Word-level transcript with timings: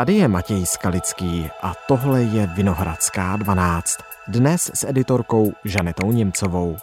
Tady 0.00 0.14
je 0.14 0.28
Matěj 0.28 0.66
Skalický 0.66 1.50
a 1.62 1.72
tohle 1.88 2.22
je 2.22 2.46
Vinohradská 2.46 3.36
12. 3.36 3.98
Dnes 4.28 4.70
s 4.74 4.84
editorkou 4.84 5.52
Žanetou 5.64 6.12
Němcovou. 6.12 6.76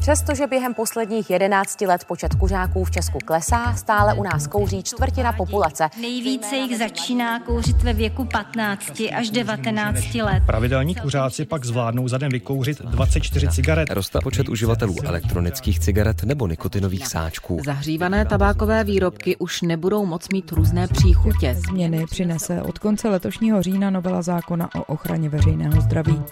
Přestože 0.00 0.46
během 0.46 0.74
posledních 0.74 1.30
11 1.30 1.80
let 1.80 2.04
počet 2.04 2.34
kuřáků 2.34 2.84
v 2.84 2.90
Česku 2.90 3.18
klesá, 3.24 3.74
stále 3.74 4.14
u 4.14 4.22
nás 4.22 4.46
kouří 4.46 4.82
čtvrtina 4.82 5.32
populace. 5.32 5.88
Nejvíce 6.00 6.56
jich 6.56 6.78
začíná 6.78 7.40
kouřit 7.40 7.82
ve 7.82 7.92
věku 7.92 8.24
15 8.24 9.02
až 9.16 9.30
19 9.30 10.14
let. 10.14 10.42
Pravidelní 10.46 10.94
kuřáci 10.94 11.44
pak 11.44 11.64
zvládnou 11.64 12.08
za 12.08 12.18
den 12.18 12.32
vykouřit 12.32 12.82
24 12.82 13.48
cigaret. 13.48 13.90
Roste 13.90 14.18
počet 14.22 14.48
uživatelů 14.48 14.94
elektronických 15.04 15.80
cigaret 15.80 16.24
nebo 16.24 16.46
nikotinových 16.46 17.06
sáčků. 17.06 17.60
Zahřívané 17.64 18.24
tabákové 18.24 18.84
výrobky 18.84 19.36
už 19.36 19.62
nebudou 19.62 20.06
moc 20.06 20.28
mít 20.28 20.52
různé 20.52 20.88
příchutě. 20.88 21.54
Změny 21.54 22.04
přinese 22.10 22.62
od 22.62 22.78
konce 22.78 23.08
letošního 23.08 23.62
října 23.62 23.90
novela 23.90 24.22
zákona 24.22 24.68
o 24.74 24.82
ochraně 24.82 25.28
veřejného 25.28 25.80
zdraví. 25.80 26.22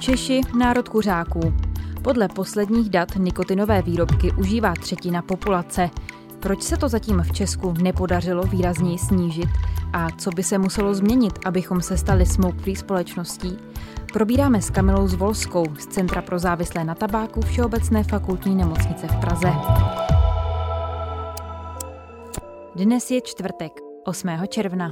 Češi, 0.00 0.40
národ 0.58 0.88
kuřáků. 0.88 1.69
Podle 2.02 2.28
posledních 2.28 2.90
dat 2.90 3.08
nikotinové 3.16 3.82
výrobky 3.82 4.32
užívá 4.32 4.74
třetina 4.80 5.22
populace. 5.22 5.90
Proč 6.40 6.62
se 6.62 6.76
to 6.76 6.88
zatím 6.88 7.22
v 7.22 7.32
Česku 7.32 7.74
nepodařilo 7.82 8.42
výrazněji 8.42 8.98
snížit 8.98 9.48
a 9.92 10.08
co 10.10 10.30
by 10.30 10.42
se 10.42 10.58
muselo 10.58 10.94
změnit, 10.94 11.38
abychom 11.44 11.80
se 11.82 11.96
stali 11.96 12.26
smoke-free 12.26 12.76
společností? 12.76 13.58
Probíráme 14.12 14.62
s 14.62 14.70
Kamilou 14.70 15.08
Zvolskou 15.08 15.64
z 15.78 15.86
Centra 15.86 16.22
pro 16.22 16.38
závislé 16.38 16.84
na 16.84 16.94
tabáku 16.94 17.40
Všeobecné 17.40 18.04
fakultní 18.04 18.54
nemocnice 18.54 19.06
v 19.06 19.20
Praze. 19.20 19.52
Dnes 22.74 23.10
je 23.10 23.20
čtvrtek, 23.20 23.72
8. 24.04 24.28
června. 24.48 24.90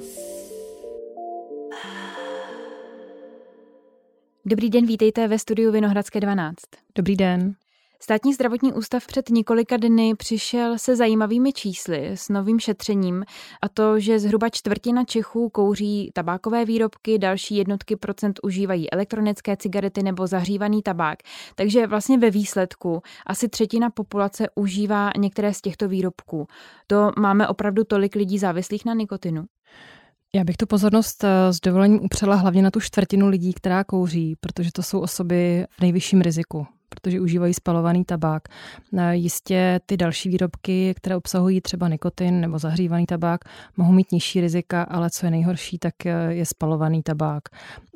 Dobrý 4.51 4.71
den, 4.71 4.87
vítejte 4.87 5.29
ve 5.29 5.39
studiu 5.39 5.73
Vinohradské 5.73 6.21
12. 6.21 6.57
Dobrý 6.95 7.17
den. 7.17 7.55
Státní 8.01 8.35
zdravotní 8.35 8.73
ústav 8.73 9.07
před 9.07 9.31
několika 9.31 9.77
dny 9.77 10.15
přišel 10.15 10.79
se 10.79 10.97
zajímavými 10.97 11.53
čísly, 11.53 12.07
s 12.07 12.29
novým 12.29 12.61
šetřením 12.61 13.25
a 13.63 13.69
to, 13.69 14.01
že 14.01 14.19
zhruba 14.19 14.49
čtvrtina 14.49 15.05
Čechů 15.05 15.49
kouří 15.49 16.11
tabákové 16.15 16.65
výrobky, 16.65 17.19
další 17.19 17.57
jednotky 17.57 17.97
procent 17.97 18.41
užívají 18.43 18.91
elektronické 18.91 19.57
cigarety 19.57 20.03
nebo 20.03 20.27
zahřívaný 20.27 20.83
tabák. 20.83 21.19
Takže 21.55 21.87
vlastně 21.87 22.19
ve 22.19 22.31
výsledku 22.31 23.03
asi 23.27 23.49
třetina 23.49 23.91
populace 23.91 24.47
užívá 24.55 25.11
některé 25.17 25.55
z 25.55 25.61
těchto 25.61 25.89
výrobků. 25.89 26.47
To 26.87 27.11
máme 27.19 27.49
opravdu 27.49 27.85
tolik 27.85 28.15
lidí 28.15 28.39
závislých 28.39 28.85
na 28.85 28.95
nikotinu? 28.95 29.45
Já 30.35 30.45
bych 30.45 30.57
tu 30.57 30.67
pozornost 30.67 31.25
eh, 31.25 31.53
s 31.53 31.61
dovolením 31.61 32.01
upřela 32.05 32.37
hlavně 32.37 32.63
na 32.63 32.71
tu 32.71 32.81
čtvrtinu 32.81 33.29
lidí, 33.29 33.55
která 33.55 33.85
kouří, 33.85 34.37
protože 34.41 34.71
to 34.73 34.83
jsou 34.83 35.01
osoby 35.01 35.67
v 35.79 35.81
nejvyšším 35.81 36.21
riziku 36.21 36.67
protože 37.01 37.21
užívají 37.21 37.55
spalovaný 37.55 38.05
tabák. 38.05 38.43
Jistě 39.13 39.81
ty 39.87 39.97
další 39.97 40.29
výrobky, 40.29 40.95
které 40.97 41.17
obsahují 41.17 41.61
třeba 41.61 41.89
nikotin 41.89 42.41
nebo 42.41 42.59
zahřívaný 42.59 43.07
tabák, 43.07 43.41
mohou 43.77 43.93
mít 43.93 44.13
nižší 44.13 44.41
rizika, 44.41 44.83
ale 44.83 45.11
co 45.11 45.27
je 45.27 45.31
nejhorší, 45.31 45.79
tak 45.79 45.95
je 46.29 46.47
spalovaný 46.47 47.03
tabák. 47.03 47.43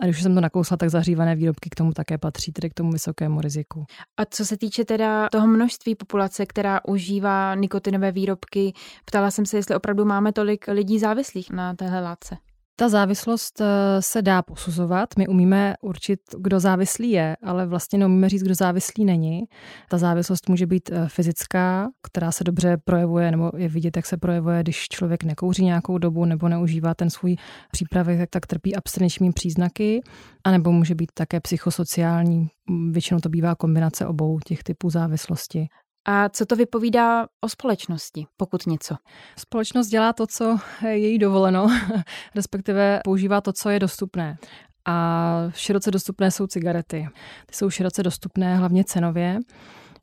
A 0.01 0.05
když 0.05 0.23
jsem 0.23 0.35
to 0.35 0.41
nakousla, 0.41 0.77
tak 0.77 0.91
zahřívané 0.91 1.37
výrobky 1.37 1.71
k 1.71 1.75
tomu 1.75 1.93
také 1.93 2.19
patří, 2.19 2.53
tedy 2.53 2.71
k 2.71 2.75
tomu 2.75 2.93
vysokému 2.93 3.41
riziku. 3.41 3.85
A 4.17 4.25
co 4.25 4.45
se 4.45 4.57
týče 4.57 4.85
teda 4.85 5.29
toho 5.29 5.47
množství 5.47 5.95
populace, 5.95 6.47
která 6.47 6.81
užívá 6.89 7.55
nikotinové 7.55 8.13
výrobky, 8.13 8.73
ptala 9.05 9.31
jsem 9.31 9.47
se, 9.47 9.57
jestli 9.57 9.77
opravdu 9.77 10.05
máme 10.05 10.33
tolik 10.33 10.69
lidí 10.69 10.99
závislých 10.99 11.51
na 11.51 11.75
téhle 11.75 12.01
látce. 12.01 12.37
Ta 12.77 12.89
závislost 12.89 13.61
eh, 13.61 13.67
se 14.03 14.23
dá 14.23 14.43
posuzovat. 14.43 15.09
My 15.19 15.29
umíme 15.29 15.75
určit, 15.83 16.21
kdo 16.39 16.61
závislý 16.61 17.11
je, 17.11 17.37
ale 17.43 17.67
vlastně 17.67 17.99
neumíme 17.99 18.29
říct, 18.29 18.43
kdo 18.43 18.55
závislý 18.55 19.05
není. 19.05 19.43
Ta 19.91 19.99
závislost 19.99 20.49
může 20.49 20.67
být 20.67 20.91
eh, 20.93 21.09
fyzická, 21.09 21.89
která 22.03 22.33
se 22.33 22.45
dobře 22.45 22.77
projevuje, 22.85 23.31
nebo 23.31 23.51
je 23.57 23.69
vidět, 23.69 23.97
jak 23.97 24.07
se 24.07 24.17
projevuje, 24.17 24.63
když 24.63 24.89
člověk 24.89 25.25
nekouří 25.25 25.65
nějakou 25.65 25.99
dobu 25.99 26.25
nebo 26.25 26.49
neužívá 26.49 26.95
ten 26.95 27.11
svůj 27.11 27.37
přípravek, 27.71 28.19
tak, 28.19 28.31
tak 28.31 28.47
trpí 28.47 28.77
abstinenčními 28.77 29.33
příznaky, 29.33 30.01
anebo 30.45 30.73
může 30.73 30.95
být 30.95 31.11
také 31.15 31.41
psychosociální. 31.41 32.49
Většinou 32.91 33.21
to 33.21 33.29
bývá 33.29 33.55
kombinace 33.55 34.07
obou 34.07 34.39
těch 34.39 34.63
typů 34.63 34.91
závislosti. 34.91 35.67
A 36.05 36.29
co 36.29 36.47
to 36.47 36.57
vypovídá 36.57 37.27
o 37.41 37.49
společnosti, 37.49 38.27
pokud 38.37 38.67
něco? 38.67 38.97
Společnost 39.39 39.89
dělá 39.89 40.13
to, 40.13 40.27
co 40.27 40.59
je 40.89 41.09
jí 41.09 41.19
dovoleno, 41.19 41.67
respektive 42.35 43.01
používá 43.05 43.41
to, 43.41 43.53
co 43.53 43.71
je 43.71 43.81
dostupné. 43.81 44.37
A 44.85 45.49
široce 45.55 45.91
dostupné 45.91 46.31
jsou 46.31 46.47
cigarety. 46.47 47.09
Ty 47.47 47.55
jsou 47.55 47.71
široce 47.71 48.03
dostupné 48.03 48.57
hlavně 48.57 48.85
cenově. 48.85 49.39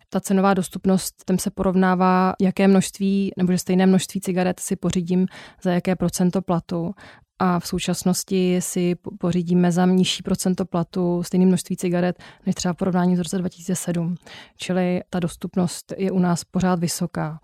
Ta 0.10 0.20
cenová 0.20 0.54
dostupnost, 0.54 1.24
tam 1.26 1.38
se 1.40 1.52
porovnává, 1.52 2.34
jaké 2.42 2.68
množství, 2.68 3.32
nebo 3.38 3.52
že 3.52 3.58
stejné 3.58 3.86
množství 3.86 4.22
cigaret 4.22 4.60
si 4.60 4.76
pořídím 4.76 5.28
za 5.64 5.72
jaké 5.72 5.96
procento 5.96 6.42
platu 6.42 6.92
a 7.40 7.60
v 7.60 7.68
současnosti 7.68 8.62
si 8.62 8.96
pořídíme 8.96 9.72
za 9.72 9.86
nižší 9.86 10.24
procento 10.24 10.66
platu 10.66 11.24
stejné 11.24 11.46
množství 11.46 11.78
cigaret 11.78 12.20
než 12.46 12.56
třeba 12.56 12.74
v 12.74 12.78
porovnání 12.78 13.16
z 13.16 13.20
roce 13.20 13.38
2007. 13.38 14.16
Čili 14.58 15.02
ta 15.10 15.20
dostupnost 15.20 15.94
je 15.98 16.12
u 16.12 16.20
nás 16.20 16.44
pořád 16.44 16.80
vysoká. 16.80 17.40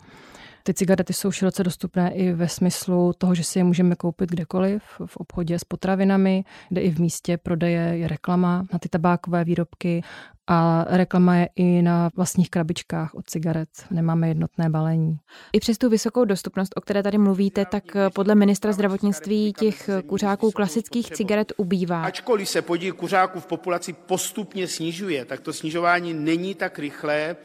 Ty 0.67 0.73
cigarety 0.73 1.13
jsou 1.13 1.31
široce 1.31 1.63
dostupné 1.63 2.13
i 2.13 2.33
ve 2.33 2.49
smyslu 2.49 3.13
toho, 3.17 3.35
že 3.35 3.43
si 3.43 3.59
je 3.59 3.63
můžeme 3.63 3.95
koupit 3.95 4.29
kdekoliv, 4.29 4.83
v 5.05 5.17
obchodě 5.17 5.59
s 5.59 5.63
potravinami, 5.63 6.43
kde 6.69 6.81
i 6.81 6.91
v 6.91 6.99
místě 6.99 7.37
prodeje 7.37 7.81
je 7.81 8.07
reklama 8.07 8.65
na 8.73 8.79
ty 8.79 8.89
tabákové 8.89 9.43
výrobky 9.43 10.03
a 10.47 10.85
reklama 10.89 11.35
je 11.35 11.49
i 11.55 11.81
na 11.81 12.09
vlastních 12.15 12.49
krabičkách 12.49 13.15
od 13.15 13.25
cigaret. 13.25 13.69
Nemáme 13.91 14.27
jednotné 14.27 14.69
balení. 14.69 15.17
I 15.53 15.59
přes 15.59 15.77
tu 15.77 15.89
vysokou 15.89 16.25
dostupnost, 16.25 16.73
o 16.75 16.81
které 16.81 17.03
tady 17.03 17.17
mluvíte, 17.17 17.65
tak 17.65 17.83
podle 18.15 18.35
ministra 18.35 18.71
zdravotnictví 18.71 19.53
těch 19.53 19.89
kuřáků 20.07 20.51
klasických 20.51 21.11
cigaret 21.11 21.53
ubývá. 21.57 22.03
Ačkoliv 22.03 22.49
se 22.49 22.61
podíl 22.61 22.93
kuřáků 22.93 23.39
v 23.39 23.45
populaci 23.45 23.93
postupně 23.93 24.67
snižuje, 24.67 25.25
tak 25.25 25.39
to 25.39 25.53
snižování 25.53 26.13
není 26.13 26.55
tak 26.55 26.79
rychlé, 26.79 27.35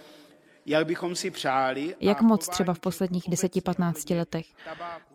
jak 0.71 0.87
bychom 0.87 1.15
si 1.15 1.31
přáli. 1.31 1.95
Jak 2.01 2.23
moc 2.23 2.49
třeba 2.49 2.75
v 2.75 2.79
posledních 2.79 3.29
10-15 3.29 4.17
letech? 4.17 4.47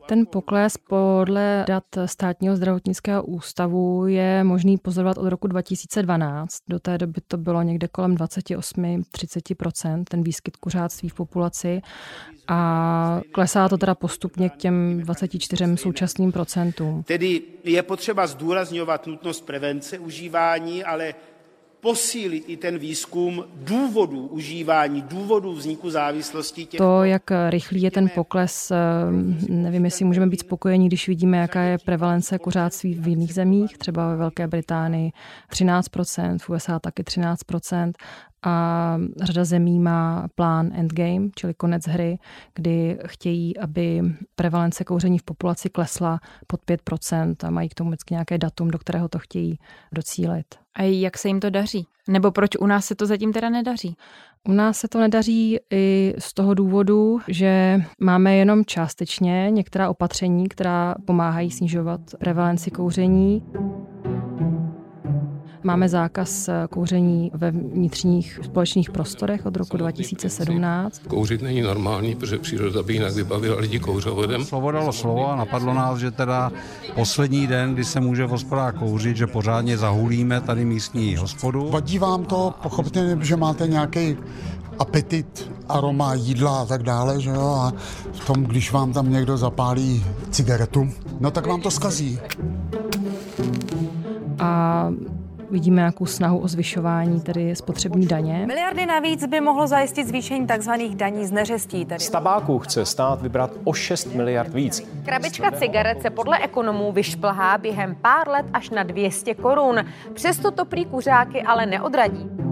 Ten 0.06 0.26
pokles 0.26 0.78
podle 0.78 1.66
dat 1.68 1.84
státního 2.06 2.56
zdravotnického 2.56 3.24
ústavu 3.24 4.08
je 4.08 4.44
možný 4.44 4.78
pozorovat 4.78 5.18
od 5.18 5.30
roku 5.30 5.48
2012. 5.48 6.58
Do 6.68 6.80
té 6.80 6.98
doby 6.98 7.22
to 7.28 7.38
bylo 7.38 7.62
někde 7.62 7.88
kolem 7.88 8.16
28-30 8.16 10.04
ten 10.10 10.24
výskyt 10.24 10.58
kuřáctví 10.58 11.10
v 11.10 11.14
populaci 11.14 11.82
a 12.48 13.22
klesá 13.32 13.70
to 13.70 13.78
teda 13.78 13.96
postupně 13.96 14.50
k 14.50 14.56
těm 14.56 15.00
24 15.00 15.66
současným 15.76 16.32
procentům. 16.32 17.04
Tedy 17.04 17.42
je 17.64 17.84
potřeba 17.84 18.28
zdůrazňovat 18.28 19.08
nutnost 19.08 19.42
prevence 19.42 20.00
užívání, 20.00 20.84
ale 20.84 21.14
posílit 21.86 22.44
i 22.48 22.58
ten 22.58 22.78
výzkum 22.78 23.46
důvodů 23.56 24.28
užívání, 24.28 25.02
důvodů 25.02 25.54
vzniku 25.54 25.90
závislosti. 25.90 26.66
Těch... 26.66 26.78
To, 26.78 27.04
jak 27.04 27.24
rychlý 27.50 27.82
je 27.82 27.92
ten 27.92 28.10
pokles, 28.16 28.72
eh, 28.72 28.76
nevím, 29.50 29.86
jestli 29.86 30.06
můžeme 30.06 30.28
být 30.28 30.40
spokojení, 30.40 30.88
když 30.88 31.08
vidíme, 31.08 31.38
jaká 31.38 31.62
je 31.62 31.78
prevalence 31.78 32.40
kuřáctví 32.40 32.94
v 32.94 33.08
jiných 33.08 33.34
zemích, 33.34 33.78
třeba 33.78 34.10
ve 34.10 34.16
Velké 34.16 34.48
Británii 34.48 35.12
13%, 35.52 36.38
v 36.42 36.50
USA 36.50 36.80
taky 36.80 37.04
13%, 37.04 37.92
a 38.46 38.98
řada 39.24 39.46
zemí 39.46 39.80
má 39.80 40.28
plán 40.36 40.72
endgame, 40.74 41.30
čili 41.36 41.54
konec 41.54 41.88
hry, 41.88 42.18
kdy 42.56 43.00
chtějí, 43.08 43.58
aby 43.58 44.02
prevalence 44.36 44.84
kouření 44.84 45.20
v 45.20 45.24
populaci 45.24 45.70
klesla 45.70 46.20
pod 46.48 46.60
5% 46.70 47.36
a 47.48 47.50
mají 47.50 47.70
k 47.70 47.74
tomu 47.74 47.90
vždycky 47.90 48.14
nějaké 48.14 48.38
datum, 48.38 48.72
do 48.72 48.78
kterého 48.78 49.08
to 49.08 49.20
chtějí 49.20 49.60
docílit. 49.92 50.46
A 50.76 50.84
jak 50.84 51.18
se 51.18 51.28
jim 51.28 51.40
to 51.40 51.50
daří? 51.50 51.88
Nebo 52.08 52.32
proč 52.32 52.50
u 52.60 52.66
nás 52.66 52.86
se 52.86 52.96
to 52.96 53.06
zatím 53.06 53.34
teda 53.34 53.50
nedaří? 53.50 53.96
U 54.48 54.52
nás 54.52 54.78
se 54.78 54.88
to 54.88 55.00
nedaří 55.00 55.60
i 55.72 56.14
z 56.18 56.34
toho 56.34 56.54
důvodu, 56.54 57.20
že 57.28 57.82
máme 58.02 58.36
jenom 58.36 58.66
částečně 58.66 59.48
některá 59.52 59.90
opatření, 59.90 60.50
která 60.50 60.96
pomáhají 61.06 61.52
snižovat 61.52 62.02
prevalenci 62.20 62.72
kouření. 62.72 63.44
Máme 65.66 65.90
zákaz 65.90 66.50
kouření 66.70 67.32
ve 67.34 67.52
vnitřních 67.52 68.40
společných 68.44 68.92
prostorech 68.92 69.46
od 69.46 69.56
roku 69.56 69.78
2017. 69.78 71.02
Kouřit 71.08 71.42
není 71.42 71.62
normální, 71.62 72.16
protože 72.16 72.38
příroda 72.38 72.84
by 72.84 72.94
jinak 72.94 73.14
vybavila 73.14 73.60
lidi 73.60 73.80
kouřovodem. 73.80 74.46
Slovo 74.46 74.72
dalo 74.72 74.94
slovo 74.94 75.32
a 75.32 75.36
napadlo 75.36 75.74
nás, 75.74 76.00
že 76.00 76.12
teda 76.12 76.52
poslední 76.96 77.48
den, 77.48 77.74
kdy 77.74 77.84
se 77.84 78.00
může 78.00 78.26
v 78.26 78.30
hospodách 78.30 78.76
kouřit, 78.76 79.18
že 79.18 79.28
pořádně 79.28 79.78
zahulíme 79.78 80.42
tady 80.42 80.66
místní 80.66 81.16
hospodu. 81.16 81.70
Vadí 81.70 82.00
vám 82.00 82.26
to, 82.26 82.54
pochopitelně, 82.64 83.26
že 83.26 83.36
máte 83.36 83.68
nějaký 83.68 84.18
apetit, 84.80 85.52
aroma 85.70 86.14
jídla 86.14 86.62
a 86.62 86.66
tak 86.66 86.84
dále, 86.84 87.22
že 87.22 87.30
jo, 87.30 87.58
a 87.60 87.74
v 88.12 88.28
tom, 88.28 88.44
když 88.44 88.72
vám 88.72 88.94
tam 88.94 89.12
někdo 89.12 89.38
zapálí 89.38 90.06
cigaretu, 90.30 90.90
no 91.20 91.32
tak 91.32 91.48
vám 91.48 91.62
to 91.62 91.72
skazí. 91.72 92.20
A 94.40 94.90
vidíme 95.52 95.76
nějakou 95.76 96.06
snahu 96.06 96.40
o 96.40 96.48
zvyšování 96.48 97.22
tedy 97.22 97.56
spotřební 97.56 98.08
daně. 98.08 98.44
Miliardy 98.48 98.86
navíc 98.86 99.26
by 99.26 99.42
mohlo 99.42 99.68
zajistit 99.68 100.08
zvýšení 100.08 100.48
tzv. 100.48 100.72
daní 100.94 101.26
z 101.26 101.32
neřestí. 101.32 101.86
Tedy. 101.86 102.00
Z 102.00 102.10
tabáku 102.10 102.60
chce 102.60 102.86
stát 102.86 103.22
vybrat 103.22 103.52
o 103.64 103.74
6 103.74 104.14
miliard 104.14 104.54
víc. 104.54 104.88
Krabička 105.06 105.52
cigaret 105.52 106.02
se 106.02 106.10
podle 106.10 106.38
ekonomů 106.38 106.92
vyšplhá 106.92 107.58
během 107.58 107.96
pár 107.96 108.28
let 108.28 108.46
až 108.54 108.70
na 108.70 108.84
200 108.84 109.36
korun. 109.36 109.86
Přesto 110.14 110.52
to 110.52 110.66
prý 110.66 110.86
kuřáky 110.86 111.42
ale 111.42 111.66
neodradí. 111.66 112.45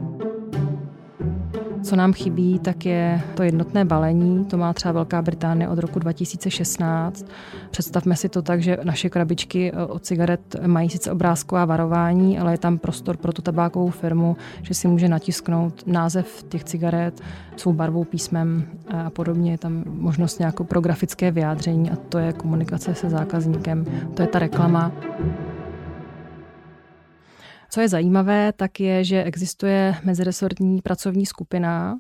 Co 1.84 1.96
nám 1.96 2.14
chybí, 2.14 2.60
tak 2.60 2.86
je 2.86 3.22
to 3.36 3.44
jednotné 3.44 3.86
balení. 3.86 4.46
To 4.46 4.58
má 4.58 4.74
třeba 4.74 4.92
Velká 4.92 5.22
Británie 5.22 5.70
od 5.70 5.80
roku 5.80 6.00
2016. 6.00 7.26
Představme 7.72 8.16
si 8.16 8.30
to 8.30 8.42
tak, 8.42 8.62
že 8.62 8.78
naše 8.84 9.10
krabičky 9.10 9.72
eh, 9.72 9.86
od 9.86 10.06
cigaret 10.06 10.56
mají 10.68 10.90
sice 10.90 11.12
obrázková 11.12 11.66
varování, 11.66 12.40
ale 12.40 12.54
je 12.54 12.58
tam 12.58 12.78
prostor 12.78 13.18
pro 13.18 13.34
tu 13.34 13.42
tabákovou 13.42 13.90
firmu, 13.90 14.38
že 14.62 14.74
si 14.74 14.88
může 14.88 15.08
natisknout 15.08 15.88
název 15.88 16.44
těch 16.50 16.64
cigaret, 16.64 17.22
svou 17.56 17.74
barvou, 17.74 18.04
písmem 18.04 18.64
a 19.06 19.10
podobně. 19.10 19.52
Je 19.52 19.58
tam 19.58 19.84
možnost 19.88 20.40
nějakou 20.40 20.64
pro 20.64 20.82
grafické 20.82 21.32
vyjádření 21.32 21.92
a 21.92 21.96
to 21.96 22.18
je 22.18 22.34
komunikace 22.34 22.96
se 22.96 23.10
zákazníkem. 23.10 23.86
To 24.14 24.22
je 24.22 24.28
ta 24.28 24.40
reklama. 24.40 24.92
Co 27.74 27.82
je 27.82 27.90
zajímavé, 27.90 28.54
tak 28.54 28.80
je, 28.80 29.04
že 29.04 29.24
existuje 29.24 29.96
meziresortní 30.04 30.82
pracovní 30.82 31.26
skupina, 31.26 31.98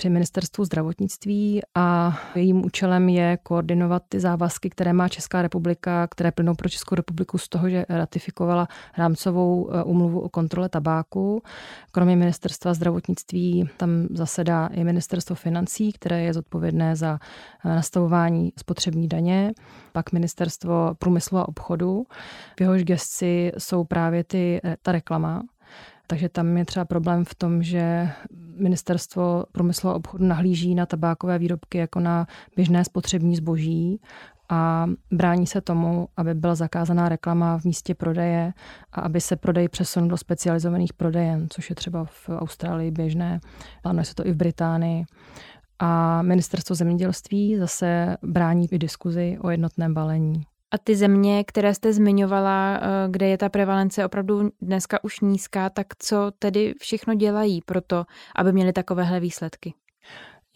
při 0.00 0.10
ministerstvu 0.10 0.64
zdravotnictví 0.64 1.60
a 1.74 2.18
jejím 2.34 2.64
účelem 2.64 3.08
je 3.08 3.38
koordinovat 3.42 4.02
ty 4.08 4.20
závazky, 4.20 4.70
které 4.70 4.92
má 4.92 5.08
Česká 5.08 5.42
republika, 5.42 6.06
které 6.06 6.32
plynou 6.32 6.54
pro 6.54 6.68
Českou 6.68 6.94
republiku 6.94 7.38
z 7.38 7.48
toho, 7.48 7.70
že 7.70 7.84
ratifikovala 7.88 8.68
rámcovou 8.98 9.70
umluvu 9.84 10.20
eh, 10.20 10.24
o 10.24 10.28
kontrole 10.28 10.68
tabáku. 10.68 11.42
Kromě 11.92 12.16
ministerstva 12.16 12.74
zdravotnictví 12.74 13.68
tam 13.76 13.90
zasedá 14.10 14.66
i 14.66 14.84
ministerstvo 14.84 15.36
financí, 15.36 15.92
které 15.92 16.22
je 16.22 16.34
zodpovědné 16.34 16.96
za 16.96 17.18
eh, 17.64 17.68
nastavování 17.68 18.52
spotřební 18.58 19.08
daně, 19.08 19.52
pak 19.92 20.12
ministerstvo 20.12 20.94
průmyslu 20.98 21.38
a 21.38 21.48
obchodu, 21.48 22.06
v 22.58 22.60
jehož 22.60 22.84
gesci 22.84 23.52
jsou 23.58 23.84
právě 23.84 24.24
ty, 24.24 24.60
eh, 24.64 24.76
ta 24.82 24.92
reklama. 24.92 25.42
Takže 26.06 26.28
tam 26.28 26.56
je 26.56 26.64
třeba 26.64 26.84
problém 26.84 27.24
v 27.24 27.34
tom, 27.34 27.62
že 27.62 28.08
ministerstvo 28.60 29.44
průmyslu 29.52 29.90
a 29.90 29.94
obchodu 29.94 30.24
nahlíží 30.24 30.74
na 30.74 30.86
tabákové 30.86 31.38
výrobky 31.38 31.78
jako 31.78 32.00
na 32.00 32.26
běžné 32.56 32.84
spotřební 32.84 33.36
zboží 33.36 34.00
a 34.48 34.86
brání 35.12 35.46
se 35.46 35.60
tomu, 35.60 36.08
aby 36.16 36.34
byla 36.34 36.54
zakázaná 36.54 37.08
reklama 37.08 37.58
v 37.58 37.64
místě 37.64 37.94
prodeje 37.94 38.52
a 38.92 39.00
aby 39.00 39.20
se 39.20 39.36
prodej 39.36 39.68
přesunul 39.68 40.08
do 40.08 40.16
specializovaných 40.16 40.92
prodejen, 40.92 41.46
což 41.50 41.70
je 41.70 41.76
třeba 41.76 42.04
v 42.04 42.28
Austrálii 42.28 42.90
běžné, 42.90 43.40
plánuje 43.82 44.04
se 44.04 44.14
to 44.14 44.26
i 44.26 44.32
v 44.32 44.36
Británii. 44.36 45.04
A 45.78 46.22
ministerstvo 46.22 46.74
zemědělství 46.74 47.56
zase 47.56 48.16
brání 48.22 48.68
i 48.72 48.78
diskuzi 48.78 49.38
o 49.40 49.50
jednotném 49.50 49.94
balení. 49.94 50.42
A 50.72 50.78
ty 50.78 50.96
země, 50.96 51.44
které 51.44 51.74
jste 51.74 51.92
zmiňovala, 51.92 52.76
eh, 52.76 53.08
kde 53.10 53.28
je 53.28 53.38
ta 53.38 53.48
prevalence 53.48 54.04
opravdu 54.06 54.50
dneska 54.62 55.04
už 55.04 55.20
nízká, 55.20 55.70
tak 55.70 55.86
co 55.98 56.32
tedy 56.38 56.74
všechno 56.78 57.14
dělají 57.14 57.60
pro 57.66 57.80
to, 57.80 58.04
aby 58.36 58.52
měli 58.52 58.72
takovéhle 58.72 59.20
výsledky? 59.20 59.74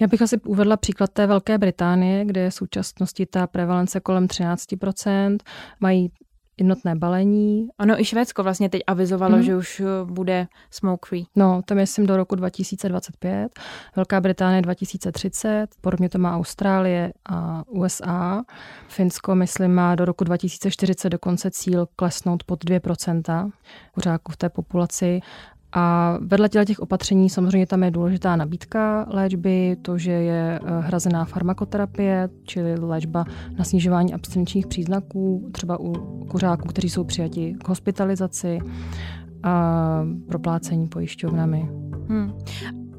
Já 0.00 0.06
bych 0.06 0.22
asi 0.22 0.40
uvedla 0.40 0.76
příklad 0.76 1.10
té 1.10 1.26
Velké 1.26 1.58
Británie, 1.58 2.24
kde 2.24 2.40
je 2.40 2.50
v 2.50 2.54
současnosti 2.54 3.26
ta 3.26 3.46
prevalence 3.46 4.00
kolem 4.00 4.26
13%. 4.26 5.38
Mají 5.80 6.10
jednotné 6.58 6.96
balení. 6.96 7.68
Ano, 7.78 8.00
i 8.00 8.04
Švédsko 8.04 8.42
vlastně 8.42 8.68
teď 8.68 8.82
avizovalo, 8.86 9.34
hmm. 9.34 9.42
že 9.42 9.56
už 9.56 9.80
eh, 9.80 9.84
bude 10.04 10.46
smoke 10.70 11.08
free. 11.08 11.24
No, 11.36 11.62
to 11.64 11.74
myslím 11.74 12.06
do 12.06 12.16
roku 12.16 12.34
2025, 12.34 13.60
Velká 13.96 14.20
Británie 14.20 14.62
2030, 14.62 15.66
podobně 15.80 16.08
to 16.08 16.18
má 16.18 16.36
Austrálie 16.36 17.12
a 17.26 17.64
USA. 17.68 18.44
Finsko, 18.88 19.34
myslím, 19.34 19.74
má 19.74 19.94
do 19.94 20.04
roku 20.04 20.24
2040 20.24 21.08
dokonce 21.08 21.50
cíl 21.50 21.88
klesnout 21.96 22.44
pod 22.44 22.64
2% 22.64 23.50
kuřáků 23.92 24.32
v 24.32 24.36
té 24.36 24.48
populaci 24.48 25.20
a 25.76 26.18
vedle 26.20 26.48
těch 26.48 26.80
opatření 26.80 27.30
samozřejmě 27.30 27.66
tam 27.66 27.82
je 27.82 27.90
důležitá 27.90 28.36
nabídka 28.36 29.06
léčby, 29.10 29.76
to, 29.82 29.98
že 29.98 30.12
je 30.12 30.60
eh, 30.62 30.80
hrazená 30.80 31.24
farmakoterapie, 31.24 32.28
čili 32.42 32.80
léčba 32.80 33.24
na 33.58 33.64
snižování 33.64 34.14
abstinenčních 34.14 34.66
příznaků, 34.66 35.48
třeba 35.52 35.80
u 35.80 35.92
kuřáků, 36.30 36.68
kteří 36.68 36.90
jsou 36.90 37.04
přijati 37.04 37.54
k 37.64 37.68
hospitalizaci 37.68 38.58
a 39.42 40.04
proplácení 40.28 40.88
pojišťovnami. 40.88 41.68
Hmm. 42.08 42.32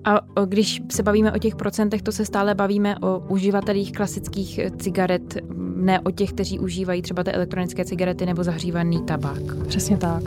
A 0.04 0.19
když 0.45 0.81
se 0.92 1.04
bavíme 1.04 1.31
o 1.31 1.38
těch 1.38 1.56
procentech, 1.56 2.01
to 2.01 2.12
se 2.12 2.25
stále 2.25 2.56
bavíme 2.56 2.95
o 3.00 3.19
uživatelích 3.19 3.92
klasických 3.92 4.60
cigaret, 4.78 5.38
ne 5.75 6.00
o 6.00 6.12
těch, 6.12 6.33
kteří 6.33 6.60
užívají 6.60 7.01
třeba 7.01 7.24
ty 7.24 7.31
elektronické 7.31 7.86
cigarety 7.86 8.25
nebo 8.25 8.44
zahřívaný 8.44 9.01
tabák. 9.06 9.68
Přesně 9.68 9.98
tak. 9.98 10.24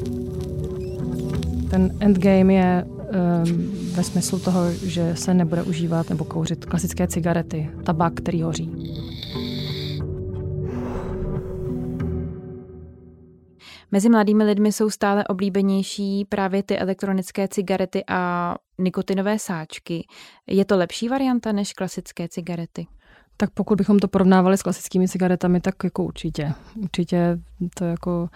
Ten 1.70 1.96
endgame 2.00 2.54
je 2.54 2.84
um, 2.84 3.92
ve 3.92 4.04
smyslu 4.04 4.38
toho, 4.38 4.72
že 4.72 5.16
se 5.16 5.34
nebude 5.34 5.62
užívat 5.62 6.10
nebo 6.10 6.24
kouřit 6.24 6.64
klasické 6.64 7.06
cigarety, 7.06 7.70
tabák, 7.84 8.14
který 8.14 8.42
hoří. 8.42 8.70
Mezi 13.90 14.08
mladými 14.08 14.44
lidmi 14.44 14.72
jsou 14.72 14.90
stále 14.90 15.24
oblíbenější 15.24 16.24
právě 16.24 16.62
ty 16.62 16.78
elektronické 16.78 17.48
cigarety 17.48 18.04
a 18.08 18.54
nikotinové 18.78 19.38
sáčky. 19.38 20.06
Je 20.46 20.64
to 20.64 20.76
lepší 20.76 21.08
varianta 21.08 21.52
než 21.52 21.72
klasické 21.72 22.28
cigarety? 22.28 22.86
Tak 23.40 23.50
pokud 23.50 23.78
bychom 23.78 23.98
to 23.98 24.08
porovnávali 24.08 24.58
s 24.58 24.62
klasickými 24.62 25.08
cigaretami, 25.08 25.60
tak 25.60 25.74
jako 25.84 26.04
určitě. 26.04 26.52
Určitě 26.82 27.38
to 27.74 27.84
jako 27.84 28.28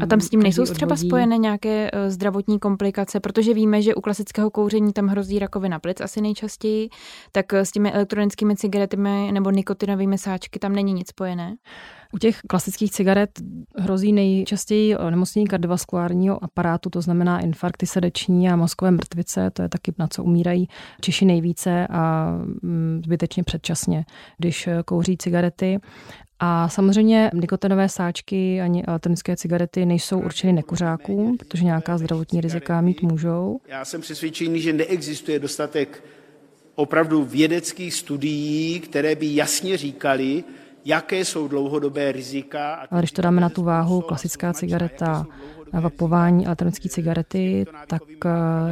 a 0.00 0.06
tam 0.06 0.20
s 0.20 0.28
tím 0.28 0.42
nejsou 0.42 0.64
třeba 0.64 0.96
spojené 0.96 1.38
nějaké 1.38 1.90
eh, 1.92 2.10
zdravotní 2.10 2.58
komplikace, 2.58 3.20
protože 3.20 3.54
víme, 3.54 3.82
že 3.82 3.94
u 3.94 4.00
klasického 4.00 4.50
kouření 4.50 4.92
tam 4.92 5.06
hrozí 5.06 5.38
rakovina 5.38 5.78
plic 5.78 6.00
asi 6.00 6.20
nejčastěji, 6.20 6.88
tak 7.32 7.52
eh, 7.52 7.64
s 7.64 7.70
těmi 7.70 7.92
elektronickými 7.92 8.56
cigaretami 8.56 9.30
nebo 9.32 9.50
nikotinovými 9.50 10.18
sáčky 10.18 10.58
tam 10.58 10.72
není 10.72 10.92
nic 10.92 11.08
spojené? 11.08 11.56
U 12.14 12.18
těch 12.18 12.40
klasických 12.46 12.90
cigaret 12.90 13.30
hrozí 13.76 14.12
nejčastěji 14.12 14.96
onemocnění 14.96 15.46
kardiovaskulárního 15.46 16.44
aparátu, 16.44 16.90
to 16.90 17.00
znamená 17.00 17.40
infarkty 17.40 17.86
srdeční 17.86 18.48
a 18.48 18.56
mozkové 18.56 18.90
mrtvice, 18.90 19.50
to 19.50 19.62
je 19.62 19.68
taky 19.68 19.92
na 19.98 20.08
co 20.08 20.24
umírají 20.24 20.68
Češi 21.00 21.24
nejvíce 21.24 21.86
a 21.90 22.32
mm, 22.62 23.00
zbytečně 23.04 23.42
předčasně, 23.42 24.04
když 24.38 24.66
eh, 24.66 24.82
kouří 24.84 25.16
cigarety. 25.16 25.78
A 26.38 26.68
samozřejmě 26.68 27.30
nikotinové 27.34 27.88
sáčky 27.88 28.60
ani 28.60 28.84
elektronické 28.84 29.36
cigarety 29.36 29.86
nejsou 29.86 30.20
určeny 30.20 30.52
nekuřákům, 30.52 31.36
protože 31.36 31.64
nějaká 31.64 31.98
zdravotní 31.98 32.40
rizika 32.40 32.80
mít 32.80 33.02
můžou. 33.02 33.60
Já 33.68 33.84
jsem 33.84 34.00
přesvědčený, 34.00 34.60
že 34.60 34.72
neexistuje 34.72 35.38
dostatek 35.38 36.04
opravdu 36.74 37.24
vědeckých 37.24 37.94
studií, 37.94 38.80
které 38.80 39.14
by 39.14 39.34
jasně 39.34 39.76
říkali, 39.76 40.44
jaké 40.84 41.24
jsou 41.24 41.48
dlouhodobé 41.48 42.12
rizika. 42.12 42.86
Ale 42.90 43.00
když 43.00 43.12
to 43.12 43.22
dáme 43.22 43.40
na 43.40 43.48
tu 43.48 43.62
váhu, 43.62 44.00
klasická 44.00 44.52
cigareta, 44.52 45.26
vapování 45.80 46.46
elektronické 46.46 46.88
cigarety, 46.88 47.64
tak 47.86 48.02
eh, 48.26 48.30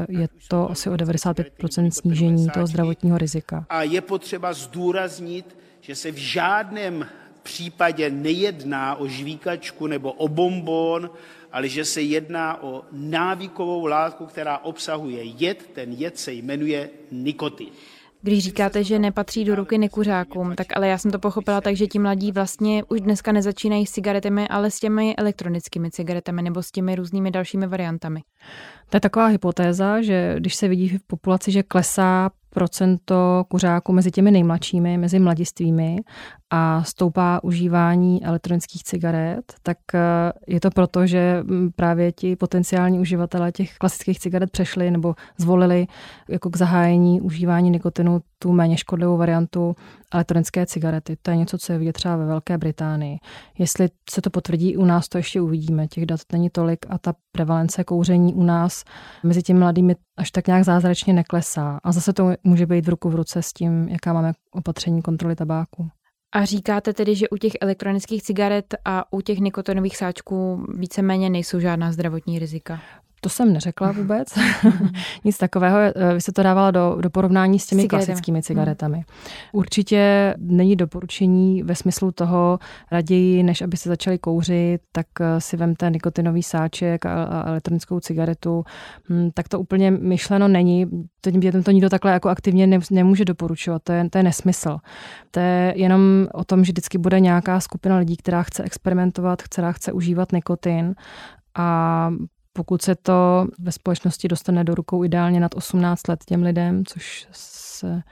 je 0.09 0.29
to 0.49 0.71
asi 0.71 0.91
o 0.91 0.95
95% 0.95 1.91
snížení 1.91 2.49
toho 2.51 2.67
zdravotního 2.67 3.19
rizika. 3.19 3.67
A 3.69 3.83
je 3.83 4.01
potřeba 4.01 4.53
zdůraznit, 4.53 5.57
že 5.81 5.95
se 5.95 6.11
v 6.11 6.17
žádném 6.17 7.07
případě 7.43 8.11
nejedná 8.11 8.95
o 8.95 9.07
žvíkačku 9.07 9.87
nebo 9.87 10.13
o 10.13 10.29
bonbon, 10.29 11.11
ale 11.53 11.69
že 11.69 11.85
se 11.85 12.03
jedná 12.03 12.63
o 12.63 12.83
návykovou 12.93 13.87
látku, 13.87 14.27
která 14.27 14.59
obsahuje 14.59 15.23
jed. 15.25 15.71
Ten 15.73 15.93
jed 15.93 16.19
se 16.19 16.33
jmenuje 16.33 16.91
nikotin. 17.11 17.69
Když 18.25 18.45
říkáte, 18.45 18.85
že 18.85 18.99
nepatří 18.99 19.45
do 19.45 19.55
ruky 19.55 19.79
nekuřákům, 19.79 20.55
tak 20.55 20.67
ale 20.77 20.89
já 20.89 20.99
jsem 20.99 21.11
to 21.11 21.19
pochopila 21.19 21.61
tak, 21.61 21.77
že 21.77 21.87
ti 21.87 21.99
mladí 21.99 22.33
vlastně 22.33 22.85
už 22.85 23.01
dneska 23.01 23.33
nezačínají 23.33 23.87
s 23.87 23.91
cigaretami, 23.91 24.49
ale 24.49 24.71
s 24.71 24.79
těmi 24.79 25.17
elektronickými 25.17 25.91
cigaretami 25.91 26.43
nebo 26.43 26.63
s 26.63 26.71
těmi 26.71 26.95
různými 26.95 27.31
dalšími 27.31 27.67
variantami. 27.67 28.21
To 28.91 28.97
je 28.97 29.01
taková 29.01 29.27
hypotéza, 29.27 30.03
že 30.03 30.35
když 30.39 30.55
se 30.55 30.69
vidí 30.69 30.89
v 30.89 31.07
populaci, 31.07 31.53
že 31.53 31.63
klesá 31.63 32.31
procento 32.51 33.45
kuřáků 33.49 33.93
mezi 33.93 34.11
těmi 34.11 34.31
nejmladšími, 34.31 34.99
mezi 34.99 35.19
mladistvými 35.19 35.97
a 36.55 36.83
stoupá 36.85 37.41
užívání 37.43 38.25
elektronických 38.25 38.85
cigaret, 38.85 39.55
tak 39.63 39.79
eh, 39.95 40.33
je 40.47 40.61
to 40.61 40.71
proto, 40.71 41.07
že 41.07 41.43
mm, 41.43 41.71
právě 41.77 42.13
ti 42.13 42.37
potenciální 42.37 43.01
uživatelé 43.01 43.53
těch 43.53 43.77
klasických 43.79 44.19
cigaret 44.19 44.51
přešli 44.51 44.91
nebo 44.91 45.15
zvolili 45.39 45.87
jako 46.29 46.51
k 46.51 46.57
zahájení 46.57 47.21
užívání 47.21 47.71
nikotinu 47.71 48.21
tu 48.39 48.53
méně 48.53 48.77
škodlivou 48.77 49.17
variantu 49.17 49.77
elektronické 50.13 50.67
cigarety. 50.67 51.17
To 51.23 51.31
je 51.31 51.37
něco, 51.37 51.59
co 51.59 51.73
je 51.73 51.79
vidět 51.79 51.93
třeba 51.93 52.17
ve 52.17 52.27
Velké 52.27 52.59
Británii. 52.59 53.19
Jestli 53.59 53.89
se 54.11 54.23
to 54.23 54.31
potvrdí 54.31 54.77
u 54.77 54.85
nás, 54.85 55.09
to 55.09 55.19
ještě 55.19 55.41
uvidíme. 55.41 55.89
Těch 55.89 56.07
dat 56.07 56.21
není 56.33 56.51
tolik 56.51 56.87
a 56.89 56.99
ta 56.99 57.15
prevalence 57.33 57.85
kouření 57.85 58.35
u 58.35 58.43
nás 58.43 58.85
mezi 59.23 59.43
těmi 59.43 59.61
mladými 59.61 59.97
až 60.17 60.31
tak 60.31 60.47
nějak 60.47 60.65
zázračně 60.65 61.13
neklesá. 61.13 61.81
A 61.85 61.93
zase 61.93 62.13
to 62.13 62.31
může 62.45 62.67
být 62.67 62.87
v 62.87 62.89
ruku 62.89 63.11
v 63.11 63.15
ruce 63.15 63.43
s 63.43 63.53
tím, 63.53 63.89
jaká 63.89 64.13
máme 64.13 64.33
opatření 64.51 65.03
kontroly 65.03 65.37
tabáku. 65.37 65.91
A 66.33 66.45
říkáte 66.45 66.93
tedy, 66.93 67.15
že 67.15 67.29
u 67.29 67.37
těch 67.37 67.53
elektronických 67.61 68.23
cigaret 68.23 68.75
a 68.85 69.13
u 69.13 69.21
těch 69.21 69.39
nikotinových 69.39 69.97
sáčků 69.97 70.67
víceméně 70.75 71.31
nejsou 71.31 71.61
žádná 71.61 71.93
zdravotní 71.93 72.39
rizika? 72.39 72.81
To 73.25 73.29
jsem 73.29 73.53
neřekla 73.53 73.93
vůbec. 73.97 74.29
Nic 75.25 75.39
takového. 75.39 75.79
Vy 76.15 76.21
se 76.21 76.33
to 76.33 76.43
dávala 76.43 76.71
do, 76.71 76.97
do 77.01 77.11
porovnání 77.11 77.59
s 77.59 77.67
těmi 77.67 77.83
Cigaretami. 77.83 78.07
klasickými 78.07 78.37
hmm. 78.37 78.43
cigaretami. 78.43 79.05
Určitě 79.53 80.35
není 80.39 80.77
doporučení 80.77 81.63
ve 81.63 81.75
smyslu 81.75 82.13
toho 82.13 82.59
raději, 82.91 83.43
než 83.43 83.63
aby 83.63 83.77
se 83.77 83.89
začali 83.89 84.19
kouřit, 84.19 84.81
tak 84.93 85.07
eh, 85.21 85.41
si 85.41 85.57
vemte 85.57 85.91
nikotinový 85.91 86.43
sáček 86.43 87.07
a, 87.07 87.25
a 87.25 87.49
elektronickou 87.49 88.01
cigaretu. 88.01 88.65
Hmm, 89.09 89.31
tak 89.35 89.49
to 89.49 89.61
úplně 89.61 89.91
myšleno 89.91 90.49
není. 90.49 90.87
Dětem 91.39 91.63
to 91.63 91.71
nikdo 91.71 91.89
takhle 91.89 92.13
jako 92.13 92.29
aktivně 92.29 92.67
ne, 92.67 92.79
nemůže 92.91 93.25
doporučovat. 93.25 93.83
To 93.83 93.93
je, 93.93 94.11
to 94.11 94.19
je 94.19 94.25
nesmysl. 94.25 94.79
To 95.31 95.41
je 95.41 95.75
jenom 95.77 96.27
o 96.35 96.45
tom, 96.45 96.65
že 96.65 96.73
vždycky 96.73 96.99
bude 96.99 97.21
nějaká 97.21 97.61
skupina 97.61 97.97
lidí, 97.97 98.17
která 98.17 98.43
chce 98.43 98.63
experimentovat, 98.63 99.43
která 99.43 99.73
chce 99.73 99.93
užívat 99.93 100.33
nikotin 100.33 100.95
a 101.55 102.11
pokud 102.53 102.83
se 102.83 102.95
to 102.95 103.47
ve 103.59 103.73
společnosti 103.73 104.29
dostane 104.29 104.65
do 104.65 104.75
rukou 104.75 105.05
ideálně 105.05 105.41
nad 105.41 105.55
18 105.55 106.09
let 106.09 106.25
těm 106.25 106.43
lidem, 106.43 106.85
což 106.85 107.27
se 107.33 108.03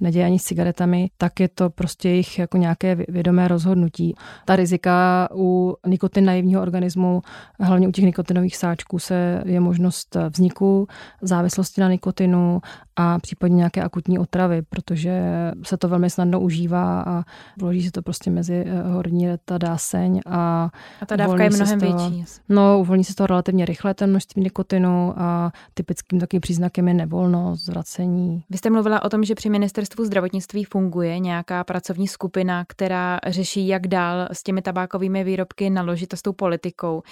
neděje 0.00 0.26
ani 0.26 0.38
s 0.38 0.44
cigaretami, 0.44 1.10
tak 1.18 1.40
je 1.40 1.48
to 1.48 1.70
prostě 1.70 2.08
jejich 2.08 2.38
jako 2.38 2.56
nějaké 2.56 2.94
vědomé 3.08 3.48
rozhodnutí. 3.48 4.14
Ta 4.44 4.56
rizika 4.56 5.28
u 5.34 5.76
nikotin 5.86 6.24
naivního 6.24 6.62
organismu, 6.62 7.22
hlavně 7.60 7.88
u 7.88 7.92
těch 7.92 8.04
nikotinových 8.04 8.56
sáčků, 8.56 8.98
se 8.98 9.42
je 9.46 9.60
možnost 9.60 10.16
vzniku 10.30 10.88
závislosti 11.22 11.80
na 11.80 11.88
nikotinu 11.88 12.60
a 12.96 13.18
případně 13.18 13.56
nějaké 13.56 13.82
akutní 13.82 14.18
otravy, 14.18 14.62
protože 14.62 15.22
se 15.62 15.76
to 15.76 15.88
velmi 15.88 16.10
snadno 16.10 16.40
užívá 16.40 17.02
a 17.02 17.24
vloží 17.60 17.82
se 17.82 17.90
to 17.90 18.02
prostě 18.02 18.30
mezi 18.30 18.64
eh, 18.66 18.82
horní 18.82 19.28
reta 19.28 19.58
dáseň 19.58 20.20
a, 20.26 20.70
a 21.00 21.06
ta 21.06 21.16
dávka 21.16 21.44
je 21.44 21.50
mnohem 21.50 21.78
větší. 21.78 22.24
No, 22.48 22.78
uvolní 22.80 23.04
se 23.04 23.14
to 23.14 23.26
relativně 23.26 23.64
rychle, 23.64 23.87
ten 23.94 24.10
množství 24.10 24.42
nikotinu 24.42 25.14
a 25.16 25.52
typickým 25.74 26.20
takým 26.20 26.40
příznakem 26.40 26.88
je 26.88 26.94
nevolnost, 26.94 27.64
zvracení. 27.64 28.44
Vy 28.50 28.58
jste 28.58 28.70
mluvila 28.70 29.02
o 29.02 29.08
tom, 29.08 29.24
že 29.24 29.34
při 29.34 29.50
ministerstvu 29.50 30.04
zdravotnictví 30.04 30.64
funguje 30.64 31.18
nějaká 31.18 31.64
pracovní 31.64 32.08
skupina, 32.08 32.64
která 32.68 33.18
řeší, 33.26 33.68
jak 33.68 33.88
dál 33.88 34.28
s 34.32 34.42
těmi 34.42 34.62
tabákovými 34.62 35.24
výrobky 35.24 35.70
naložit 35.70 36.14
a 36.14 36.16
s 36.16 36.22
tou 36.22 36.32
politikou 36.32 37.02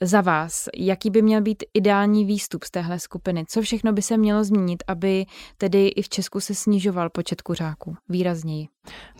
za 0.00 0.20
vás, 0.20 0.68
jaký 0.76 1.10
by 1.10 1.22
měl 1.22 1.42
být 1.42 1.64
ideální 1.74 2.24
výstup 2.24 2.64
z 2.64 2.70
téhle 2.70 2.98
skupiny? 2.98 3.44
Co 3.48 3.62
všechno 3.62 3.92
by 3.92 4.02
se 4.02 4.16
mělo 4.16 4.44
změnit, 4.44 4.82
aby 4.86 5.26
tedy 5.58 5.88
i 5.88 6.02
v 6.02 6.08
Česku 6.08 6.40
se 6.40 6.54
snižoval 6.54 7.10
počet 7.10 7.42
kuřáků 7.42 7.96
výrazněji? 8.08 8.68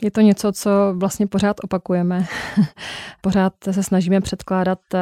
Je 0.02 0.10
to 0.10 0.20
něco, 0.20 0.52
co 0.52 0.70
vlastně 0.96 1.26
pořád 1.26 1.56
opakujeme. 1.64 2.26
pořád 3.20 3.52
se 3.70 3.82
snažíme 3.82 4.20
předkládat 4.20 4.78
eh, 4.94 5.00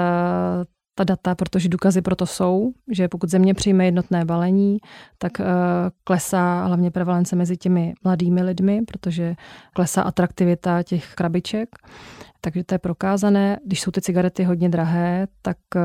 ta 0.95 1.05
data, 1.05 1.35
protože 1.35 1.69
důkazy 1.69 2.03
proto 2.03 2.27
jsou, 2.27 2.73
že 2.91 3.09
pokud 3.09 3.31
země 3.31 3.55
přijme 3.55 3.85
jednotné 3.85 4.25
balení, 4.25 4.79
tak 5.19 5.33
uh, 5.41 5.47
klesá 6.05 6.65
hlavně 6.65 6.91
prevalence 6.91 7.37
mezi 7.37 7.57
těmi 7.57 7.95
mladými 8.05 8.43
lidmi, 8.43 8.83
protože 8.83 9.35
klesá 9.73 10.03
atraktivita 10.03 10.83
těch 10.83 11.15
krabiček. 11.15 11.69
Takže 12.41 12.65
to 12.65 12.75
je 12.75 12.79
prokázané. 12.79 13.59
Když 13.67 13.81
jsou 13.81 13.91
ty 13.91 14.01
cigarety 14.01 14.45
hodně 14.45 14.69
drahé, 14.69 15.27
tak... 15.43 15.57
Uh, 15.77 15.83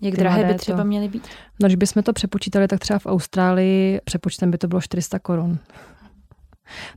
Jak 0.00 0.14
drahé 0.14 0.44
by 0.44 0.54
třeba 0.54 0.78
to, 0.78 0.84
měly 0.84 1.08
být? 1.08 1.26
No, 1.60 1.68
když 1.68 1.76
bychom 1.76 2.02
to 2.02 2.12
přepočítali, 2.12 2.68
tak 2.68 2.80
třeba 2.80 2.98
v 2.98 3.06
Austrálii 3.06 4.00
přepočtem 4.04 4.50
by 4.50 4.58
to 4.58 4.68
bylo 4.68 4.80
400 4.80 5.18
korun 5.18 5.58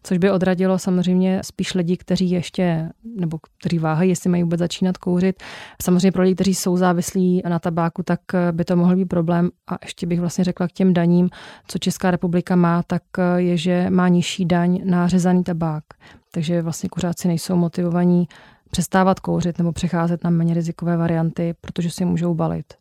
což 0.03 0.17
by 0.17 0.31
odradilo 0.31 0.79
samozřejmě 0.79 1.41
spíš 1.43 1.73
lidi, 1.73 1.97
kteří 1.97 2.31
ještě, 2.31 2.89
nebo 3.19 3.37
kteří 3.59 3.79
váhají, 3.79 4.09
jestli 4.09 4.29
mají 4.29 4.43
vůbec 4.43 4.59
začínat 4.59 4.97
kouřit. 4.97 5.43
Samozřejmě 5.81 6.11
pro 6.11 6.23
lidi, 6.23 6.35
kteří 6.35 6.55
jsou 6.55 6.77
závislí 6.77 7.41
na 7.49 7.59
tabáku, 7.59 8.03
tak 8.03 8.19
by 8.51 8.65
to 8.65 8.75
mohl 8.75 8.95
být 8.95 9.05
problém. 9.05 9.49
A 9.67 9.77
ještě 9.83 10.07
bych 10.07 10.19
vlastně 10.19 10.43
řekla 10.43 10.67
k 10.67 10.71
těm 10.71 10.93
daním, 10.93 11.29
co 11.67 11.79
Česká 11.79 12.11
republika 12.11 12.55
má, 12.55 12.83
tak 12.83 13.03
je, 13.35 13.57
že 13.57 13.89
má 13.89 14.07
nižší 14.07 14.45
daň 14.45 14.81
na 14.85 15.07
řezaný 15.07 15.43
tabák. 15.43 15.83
Takže 16.31 16.61
vlastně 16.61 16.89
kuřáci 16.89 17.27
nejsou 17.27 17.55
motivovaní 17.55 18.27
přestávat 18.71 19.19
kouřit 19.19 19.57
nebo 19.57 19.71
přecházet 19.71 20.23
na 20.23 20.29
méně 20.29 20.53
rizikové 20.53 20.97
varianty, 20.97 21.55
protože 21.61 21.91
si 21.91 22.05
můžou 22.05 22.33
balit. 22.33 22.73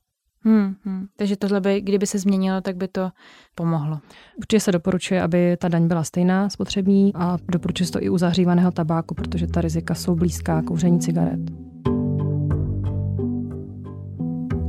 Hmm, 0.45 0.75
hmm. 0.85 1.07
Takže 1.17 1.37
tohle 1.37 1.61
by, 1.61 1.81
kdyby 1.81 2.07
se 2.07 2.19
změnilo, 2.19 2.61
tak 2.61 2.77
by 2.77 2.89
to 2.89 3.11
pomohlo. 3.55 3.99
Určitě 4.37 4.61
se 4.61 4.73
doporučuje, 4.73 5.23
aby 5.23 5.57
ta 5.57 5.69
daň 5.69 5.89
byla 5.89 6.05
stejná 6.05 6.51
spotřební 6.51 7.15
a 7.15 7.37
doporučuje 7.49 7.87
se 7.87 7.93
to 7.93 8.03
i 8.03 8.09
u 8.09 8.19
zahřívaného 8.19 8.71
tabáku, 8.71 9.15
protože 9.15 9.47
ta 9.47 9.61
rizika 9.61 9.95
jsou 9.95 10.15
blízká 10.15 10.63
kouření 10.63 11.01
cigaret. 11.01 11.41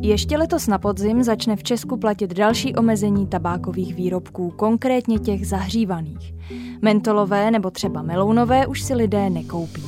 Ještě 0.01 0.37
letos 0.37 0.67
na 0.67 0.77
podzim 0.77 1.23
začne 1.23 1.55
v 1.55 1.63
Česku 1.63 1.97
platit 1.97 2.33
další 2.33 2.75
omezení 2.75 3.27
tabákových 3.27 3.95
výrobků, 3.95 4.51
konkrétně 4.51 5.19
těch 5.19 5.47
zahřívaných. 5.47 6.33
Mentolové 6.81 7.51
nebo 7.51 7.71
třeba 7.71 8.01
melounové 8.01 8.67
už 8.67 8.81
si 8.81 8.93
lidé 8.93 9.29
nekoupí. 9.29 9.84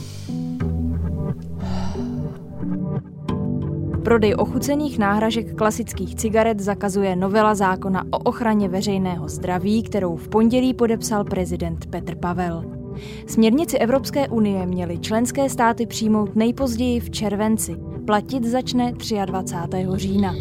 Prodej 4.07 4.39
ochucených 4.39 4.99
náhražek 4.99 5.55
klasických 5.59 6.15
cigaret 6.15 6.59
zakazuje 6.59 7.15
novela 7.15 7.55
zákona 7.55 8.05
o 8.11 8.17
ochraně 8.17 8.69
veřejného 8.69 9.27
zdraví, 9.27 9.83
kterou 9.83 10.15
v 10.15 10.27
pondělí 10.27 10.73
podepsal 10.73 11.23
prezident 11.23 11.85
Petr 11.85 12.15
Pavel. 12.15 12.63
Směrnici 13.27 13.77
Evropské 13.77 14.27
unie 14.27 14.65
měly 14.65 14.99
členské 14.99 15.49
státy 15.49 15.85
přijmout 15.85 16.35
nejpozději 16.35 16.99
v 16.99 17.09
červenci. 17.09 17.75
Platit 18.05 18.43
začne 18.43 18.93
23. 19.25 19.85
října. 19.95 20.35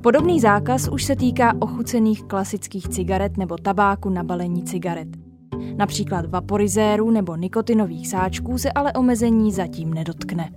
Podobný 0.00 0.40
zákaz 0.40 0.88
už 0.88 1.04
se 1.04 1.16
týká 1.16 1.54
ochucených 1.58 2.22
klasických 2.22 2.88
cigaret 2.88 3.36
nebo 3.36 3.58
tabáku 3.58 4.10
na 4.10 4.22
balení 4.22 4.62
cigaret. 4.62 5.23
Například 5.76 6.26
vaporizérů 6.26 7.10
nebo 7.10 7.36
nikotinových 7.36 8.08
sáčků 8.08 8.58
se 8.58 8.72
ale 8.72 8.92
omezení 8.92 9.52
zatím 9.52 9.94
nedotkne. 9.94 10.50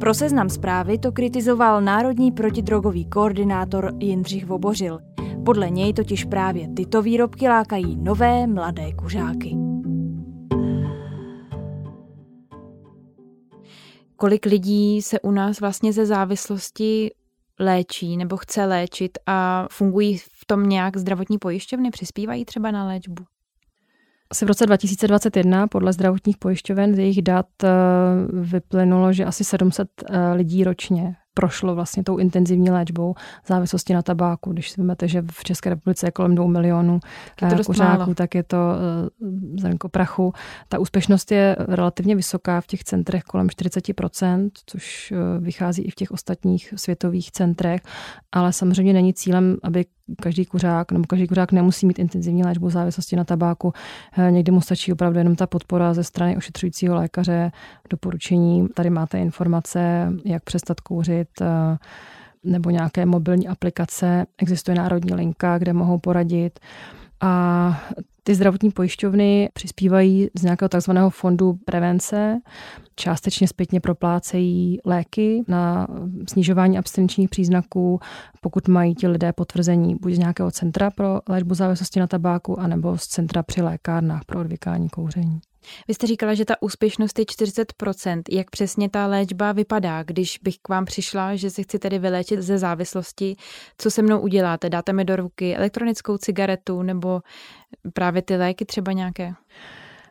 Pro 0.00 0.14
seznam 0.14 0.48
zprávy 0.48 0.98
to 0.98 1.12
kritizoval 1.12 1.82
národní 1.82 2.32
protidrogový 2.32 3.04
koordinátor 3.04 3.92
Jindřich 3.98 4.46
Vobořil. 4.46 4.98
Podle 5.44 5.70
něj 5.70 5.92
totiž 5.92 6.24
právě 6.24 6.68
tyto 6.68 7.02
výrobky 7.02 7.48
lákají 7.48 7.96
nové 7.96 8.46
mladé 8.46 8.92
kuřáky. 8.92 9.56
Kolik 14.16 14.46
lidí 14.46 15.02
se 15.02 15.20
u 15.20 15.30
nás 15.30 15.60
vlastně 15.60 15.92
ze 15.92 16.06
závislosti 16.06 17.10
léčí 17.58 18.16
nebo 18.16 18.36
chce 18.36 18.64
léčit 18.64 19.18
a 19.26 19.66
fungují 19.70 20.18
v 20.18 20.44
tom 20.46 20.68
nějak 20.68 20.96
zdravotní 20.96 21.38
pojišťovny, 21.38 21.90
přispívají 21.90 22.44
třeba 22.44 22.70
na 22.70 22.86
léčbu? 22.86 23.24
Asi 24.32 24.44
v 24.44 24.48
roce 24.48 24.66
2021 24.66 25.66
podle 25.66 25.92
zdravotních 25.92 26.36
pojišťoven 26.36 26.94
z 26.94 26.98
jejich 26.98 27.22
dat 27.22 27.46
eh, 27.64 27.68
vyplynulo, 28.32 29.12
že 29.12 29.24
asi 29.24 29.44
700 29.44 29.88
eh, 30.04 30.32
lidí 30.32 30.64
ročně 30.64 31.16
prošlo 31.34 31.74
vlastně 31.74 32.04
tou 32.04 32.16
intenzivní 32.16 32.70
léčbou 32.70 33.14
závislosti 33.46 33.94
na 33.94 34.02
tabáku. 34.02 34.52
Když 34.52 34.70
si 34.70 34.80
vezmete, 34.80 35.08
že 35.08 35.22
v 35.32 35.44
České 35.44 35.70
republice 35.70 36.06
je 36.06 36.10
kolem 36.10 36.34
2 36.34 36.46
milionů 36.46 37.00
kuřáků, 37.66 38.14
tak 38.14 38.34
je 38.34 38.42
to 38.42 38.56
zrnko 39.60 39.88
prachu. 39.88 40.32
Ta 40.68 40.78
úspěšnost 40.78 41.32
je 41.32 41.56
relativně 41.58 42.16
vysoká 42.16 42.60
v 42.60 42.66
těch 42.66 42.84
centrech 42.84 43.22
kolem 43.22 43.46
40%, 43.46 44.50
což 44.66 45.12
vychází 45.40 45.82
i 45.82 45.90
v 45.90 45.94
těch 45.94 46.10
ostatních 46.10 46.74
světových 46.76 47.32
centrech, 47.32 47.80
ale 48.32 48.52
samozřejmě 48.52 48.92
není 48.92 49.14
cílem, 49.14 49.56
aby 49.62 49.84
každý 50.22 50.44
kuřák 50.44 50.92
nebo 50.92 51.04
každý 51.08 51.26
kuřák 51.26 51.52
nemusí 51.52 51.86
mít 51.86 51.98
intenzivní 51.98 52.44
léčbu 52.44 52.70
závislosti 52.70 53.16
na 53.16 53.24
tabáku. 53.24 53.72
Eh, 54.18 54.30
někdy 54.30 54.52
mu 54.52 54.60
stačí 54.60 54.92
opravdu 54.92 55.18
jenom 55.18 55.36
ta 55.36 55.46
podpora 55.46 55.94
ze 55.94 56.04
strany 56.04 56.36
ošetřujícího 56.36 56.94
lékaře, 56.94 57.52
doporučení. 57.90 58.68
Tady 58.74 58.90
máte 58.90 59.18
informace, 59.18 60.12
jak 60.24 60.44
přestat 60.44 60.80
kouřit, 60.80 61.28
eh, 61.40 61.78
nebo 62.44 62.70
nějaké 62.70 63.06
mobilní 63.06 63.48
aplikace. 63.48 64.26
Existuje 64.38 64.74
národní 64.74 65.14
linka, 65.14 65.58
kde 65.58 65.72
mohou 65.72 65.98
poradit. 65.98 66.60
A 67.20 67.82
ty 68.22 68.34
zdravotní 68.34 68.70
pojišťovny 68.70 69.48
přispívají 69.52 70.28
z 70.34 70.42
nějakého 70.42 70.68
takzvaného 70.68 71.10
fondu 71.10 71.58
prevence, 71.64 72.40
částečně 72.96 73.48
zpětně 73.48 73.80
proplácejí 73.80 74.78
léky 74.84 75.44
na 75.48 75.86
snižování 76.28 76.78
abstinenčních 76.78 77.30
příznaků, 77.30 78.00
pokud 78.40 78.68
mají 78.68 78.94
ti 78.94 79.08
lidé 79.08 79.32
potvrzení 79.32 79.94
buď 79.94 80.12
z 80.12 80.18
nějakého 80.18 80.50
centra 80.50 80.90
pro 80.90 81.20
léčbu 81.28 81.54
závislosti 81.54 82.00
na 82.00 82.06
tabáku, 82.06 82.60
anebo 82.60 82.98
z 82.98 83.06
centra 83.06 83.42
při 83.42 83.62
lékárnách 83.62 84.24
pro 84.24 84.40
odvykání 84.40 84.88
kouření. 84.88 85.40
Vy 85.88 85.94
jste 85.94 86.06
říkala, 86.06 86.34
že 86.34 86.44
ta 86.44 86.62
úspěšnost 86.62 87.18
je 87.18 87.24
40%. 87.24 88.22
Jak 88.30 88.50
přesně 88.50 88.90
ta 88.90 89.06
léčba 89.06 89.52
vypadá, 89.52 90.02
když 90.02 90.38
bych 90.42 90.58
k 90.62 90.68
vám 90.68 90.84
přišla, 90.84 91.36
že 91.36 91.50
se 91.50 91.62
chci 91.62 91.78
tedy 91.78 91.98
vyléčit 91.98 92.40
ze 92.40 92.58
závislosti? 92.58 93.36
Co 93.78 93.90
se 93.90 94.02
mnou 94.02 94.20
uděláte? 94.20 94.70
Dáte 94.70 94.92
mi 94.92 95.04
do 95.04 95.16
ruky 95.16 95.56
elektronickou 95.56 96.18
cigaretu 96.18 96.82
nebo 96.82 97.20
právě 97.92 98.22
ty 98.22 98.36
léky 98.36 98.64
třeba 98.64 98.92
nějaké? 98.92 99.34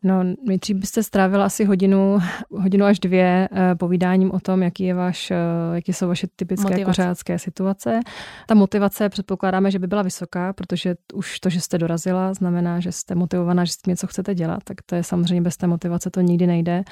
No, 0.03 0.24
nejdřív 0.48 0.77
byste 0.77 1.03
strávila 1.03 1.46
asi 1.46 1.65
hodinu, 1.65 2.20
hodinu 2.50 2.86
až 2.86 3.00
dvě 3.00 3.50
eh, 3.51 3.75
povídáním 3.75 4.31
o 4.31 4.39
tom, 4.39 4.63
jaký 4.63 4.84
je 4.84 4.93
váš, 4.93 5.31
eh, 5.31 5.36
jaký 5.74 5.93
jsou 5.93 6.08
vaše 6.08 6.27
typické 6.36 6.70
motivace. 6.70 6.86
kuřácké 6.86 7.39
situace. 7.39 8.00
Ta 8.48 8.55
motivace 8.55 9.10
předpokládáme, 9.10 9.72
že 9.72 9.79
by 9.79 9.88
byla 9.88 10.01
vysoká, 10.01 10.53
protože 10.53 10.96
už 11.13 11.39
to, 11.39 11.50
že 11.50 11.62
jste 11.62 11.77
dorazila, 11.77 12.34
znamená, 12.34 12.79
že 12.79 12.91
jste 12.91 13.15
motivovaná, 13.15 13.65
že 13.65 13.72
s 13.72 13.77
tím 13.77 13.91
něco 13.91 14.08
chcete 14.08 14.36
dělat, 14.36 14.63
tak 14.63 14.77
to 14.86 14.96
je 14.96 15.03
samozřejmě 15.03 15.41
bez 15.41 15.58
té 15.58 15.67
motivace 15.67 16.10
to 16.10 16.22
nikdy 16.22 16.48
nejde 16.48 16.84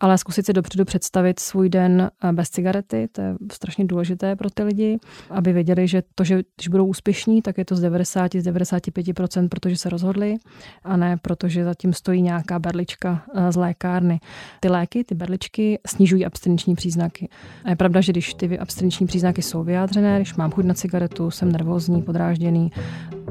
ale 0.00 0.18
zkusit 0.18 0.46
si 0.46 0.52
dopředu 0.52 0.84
představit 0.84 1.40
svůj 1.40 1.68
den 1.68 2.10
eh, 2.24 2.32
bez 2.32 2.50
cigarety, 2.50 3.08
to 3.12 3.20
je 3.20 3.34
strašně 3.52 3.84
důležité 3.84 4.36
pro 4.36 4.50
ty 4.50 4.62
lidi, 4.62 4.98
aby 5.30 5.52
věděli, 5.52 5.88
že 5.88 6.02
to, 6.14 6.24
že 6.24 6.42
když 6.56 6.68
budou 6.68 6.86
úspěšní, 6.86 7.42
tak 7.42 7.58
je 7.58 7.64
to 7.64 7.76
z 7.76 7.80
90, 7.80 8.34
z 8.34 8.46
95%, 8.46 9.48
protože 9.48 9.76
se 9.76 9.90
rozhodli, 9.90 10.36
a 10.84 10.96
ne 10.96 11.16
protože 11.22 11.64
zatím 11.64 11.92
stojí 11.92 12.22
nějaká 12.22 12.58
berlička 12.58 13.22
eh, 13.34 13.52
z 13.52 13.56
lékárny. 13.56 14.20
Ty 14.60 14.68
léky, 14.68 15.04
ty 15.04 15.14
berličky 15.14 15.78
snižují 15.86 16.26
abstinenční 16.26 16.74
příznaky. 16.74 17.28
A 17.64 17.70
je 17.70 17.76
pravda, 17.76 18.00
že 18.00 18.12
když 18.12 18.34
ty 18.34 18.58
abstinenční 18.58 19.06
příznaky 19.06 19.42
jsou 19.42 19.64
vyjádřené, 19.64 20.16
když 20.16 20.34
mám 20.34 20.50
chuť 20.50 20.64
na 20.64 20.74
cigaretu, 20.74 21.30
jsem 21.30 21.52
nervózní, 21.52 22.02
podrážděný, 22.02 22.70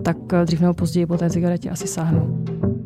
tak 0.03 0.17
eh, 0.33 0.45
dřív 0.45 0.61
nebo 0.61 0.73
později 0.73 1.05
po 1.05 1.17
té 1.17 1.29
cigaretě 1.29 1.69
asi 1.69 1.87
sáhnu. 1.87 2.76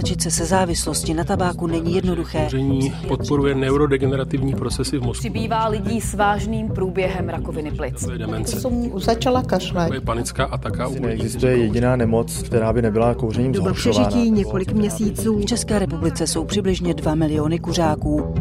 Vylečit 0.00 0.22
se 0.22 0.30
se 0.30 0.44
závislosti 0.44 1.14
na 1.14 1.24
tabáku 1.24 1.66
není 1.66 1.94
jednoduché. 1.94 2.40
Kouření 2.42 2.92
podporuje 3.08 3.54
neurodegenerativní 3.54 4.54
procesy 4.54 4.98
v 4.98 5.02
mozku. 5.02 5.20
Přibývá 5.20 5.68
lidí 5.68 6.00
s 6.00 6.14
vážným 6.14 6.68
průběhem 6.68 7.28
rakoviny 7.28 7.70
plic. 7.70 8.06
Demence. 8.18 8.60
Jsem 8.60 9.00
začala 9.00 9.42
kašlat. 9.42 9.92
Je 9.92 10.00
panická 10.00 10.44
ataka. 10.44 10.88
Neexistuje 11.00 11.56
jediná 11.56 11.96
nemoc, 11.96 12.42
která 12.42 12.72
by 12.72 12.82
nebyla 12.82 13.14
kouřením 13.14 13.52
Doba 13.52 13.72
přežití 13.72 14.30
několik 14.30 14.72
měsíců. 14.72 15.38
V 15.38 15.44
České 15.44 15.78
republice 15.78 16.26
jsou 16.26 16.44
přibližně 16.44 16.94
2 16.94 17.14
miliony 17.14 17.58
kuřáků. 17.58 18.34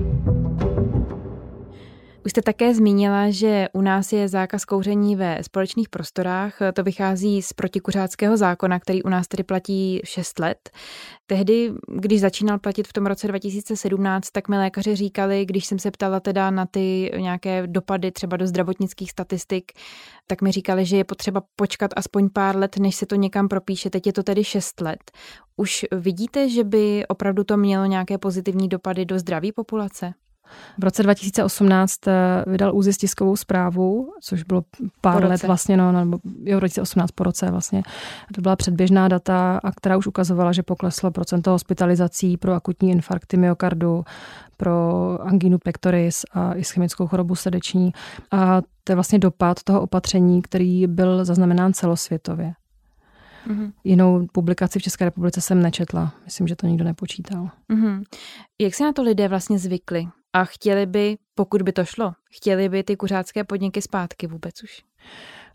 Už 2.29 2.31
jste 2.31 2.41
také 2.41 2.75
zmínila, 2.75 3.29
že 3.29 3.67
u 3.74 3.81
nás 3.81 4.13
je 4.13 4.27
zákaz 4.27 4.65
kouření 4.65 5.15
ve 5.15 5.43
společných 5.43 5.89
prostorách. 5.89 6.57
To 6.74 6.83
vychází 6.83 7.41
z 7.41 7.53
protikuřáckého 7.53 8.38
zákona, 8.38 8.79
který 8.79 9.03
u 9.03 9.09
nás 9.09 9.27
tedy 9.27 9.43
platí 9.43 10.01
6 10.03 10.39
let. 10.39 10.69
Tehdy, 11.25 11.71
když 11.88 12.21
začínal 12.21 12.59
platit 12.59 12.88
v 12.88 12.93
tom 12.93 13.05
roce 13.05 13.27
2017, 13.27 14.29
tak 14.29 14.48
mi 14.48 14.57
lékaři 14.57 14.95
říkali, 14.95 15.45
když 15.45 15.65
jsem 15.65 15.79
se 15.79 15.91
ptala 15.91 16.19
teda 16.19 16.51
na 16.51 16.65
ty 16.65 17.12
nějaké 17.17 17.67
dopady 17.67 18.12
třeba 18.12 18.38
do 18.38 18.48
zdravotnických 18.48 19.12
statistik, 19.12 19.71
tak 20.27 20.41
mi 20.41 20.51
říkali, 20.51 20.86
že 20.86 20.98
je 20.98 21.03
potřeba 21.03 21.41
počkat 21.55 21.91
aspoň 21.95 22.29
pár 22.29 22.55
let, 22.55 22.77
než 22.77 22.95
se 22.95 23.05
to 23.05 23.15
někam 23.15 23.48
propíše. 23.48 23.89
Teď 23.89 24.07
je 24.07 24.13
to 24.13 24.24
tedy 24.24 24.43
6 24.43 24.81
let. 24.81 25.12
Už 25.57 25.86
vidíte, 25.91 26.50
že 26.50 26.63
by 26.63 27.07
opravdu 27.07 27.43
to 27.43 27.57
mělo 27.57 27.86
nějaké 27.86 28.17
pozitivní 28.17 28.67
dopady 28.69 29.05
do 29.05 29.19
zdraví 29.19 29.51
populace? 29.51 30.13
V 30.77 30.84
roce 30.84 31.03
2018 31.03 32.08
eh, 32.08 32.44
vydal 32.48 32.75
úzis 32.75 32.98
tiskovou 32.98 33.36
zprávu, 33.36 34.13
což 34.22 34.44
bylo 34.44 34.63
pár 35.01 35.25
let 35.25 35.44
vlastně, 35.44 35.77
no, 35.77 35.91
nebo 35.91 36.20
jo, 36.44 36.60
2018 36.60 37.12
po 37.12 37.24
roce 37.24 37.51
vlastně. 37.51 37.84
To 38.34 38.41
byla 38.41 38.56
předběžná 38.56 39.08
data, 39.08 39.60
a 39.63 39.72
která 39.72 39.98
už 39.98 40.08
ukazovala, 40.08 40.51
že 40.51 40.63
pokleslo 40.63 41.12
procento 41.12 41.51
hospitalizací 41.51 42.38
pro 42.38 42.53
akutní 42.53 42.91
infarkty 42.91 43.38
myokardu, 43.38 44.03
pro 44.57 45.18
angínu 45.22 45.57
pectoris 45.57 46.25
a 46.31 46.53
ischemickou 46.53 47.07
chorobu 47.07 47.35
srdeční. 47.35 47.94
A 48.31 48.62
to 48.83 48.92
je 48.92 48.96
vlastně 48.96 49.20
dopad 49.20 49.64
toho 49.64 49.81
opatření, 49.81 50.42
který 50.42 50.88
byl 50.88 51.25
zaznamenán 51.25 51.74
celosvětově. 51.74 52.53
Mm-hmm. 53.48 53.72
Jinou 53.83 54.27
publikaci 54.31 54.79
v 54.79 54.81
České 54.81 55.05
republice 55.05 55.42
jsem 55.42 55.62
nečetla. 55.62 56.14
Myslím, 56.25 56.48
že 56.48 56.55
to 56.55 56.68
nikdo 56.68 56.83
nepočítal. 56.83 57.50
Mm-hmm. 57.70 58.03
Jak 58.62 58.75
si 58.75 58.83
na 58.83 58.94
to 58.94 59.03
lidé 59.03 59.27
vlastně 59.27 59.59
zvykli? 59.59 60.07
A 60.33 60.46
chtěli 60.46 60.85
by, 60.85 61.18
pokud 61.35 61.61
by 61.61 61.72
to 61.72 61.85
šlo, 61.85 62.13
chtěli 62.31 62.70
by 62.70 62.83
ty 62.83 62.96
kuřácké 62.96 63.44
podniky 63.44 63.81
zpátky 63.81 64.27
vůbec 64.27 64.63
už. 64.63 64.83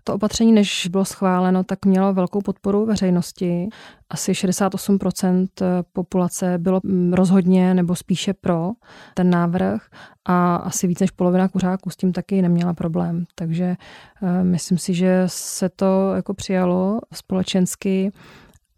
To 0.06 0.14
opatření, 0.14 0.52
než 0.52 0.87
bylo 0.90 1.04
schváleno, 1.04 1.64
tak 1.64 1.84
mělo 1.84 2.14
velkou 2.14 2.40
podporu 2.40 2.87
veřejnosti. 2.87 3.68
Asi 4.10 4.32
68% 4.32 5.46
populace 5.92 6.58
bylo 6.58 6.80
mm, 6.84 7.12
rozhodně 7.12 7.74
nebo 7.74 7.96
spíše 7.96 8.34
pro 8.34 8.70
ten 9.14 9.30
návrh 9.30 9.88
a 10.24 10.56
asi 10.56 10.87
víc 10.87 11.00
než 11.00 11.10
polovina 11.10 11.48
kuřáků 11.48 11.90
s 11.90 11.96
tím 11.96 12.12
taky 12.12 12.42
neměla 12.42 12.74
problém. 12.74 13.24
Takže 13.34 13.76
uh, 14.22 14.28
myslím 14.42 14.78
si, 14.78 14.94
že 14.94 15.22
se 15.26 15.68
to 15.68 16.12
jako 16.14 16.34
přijalo 16.34 17.00
společensky 17.12 18.12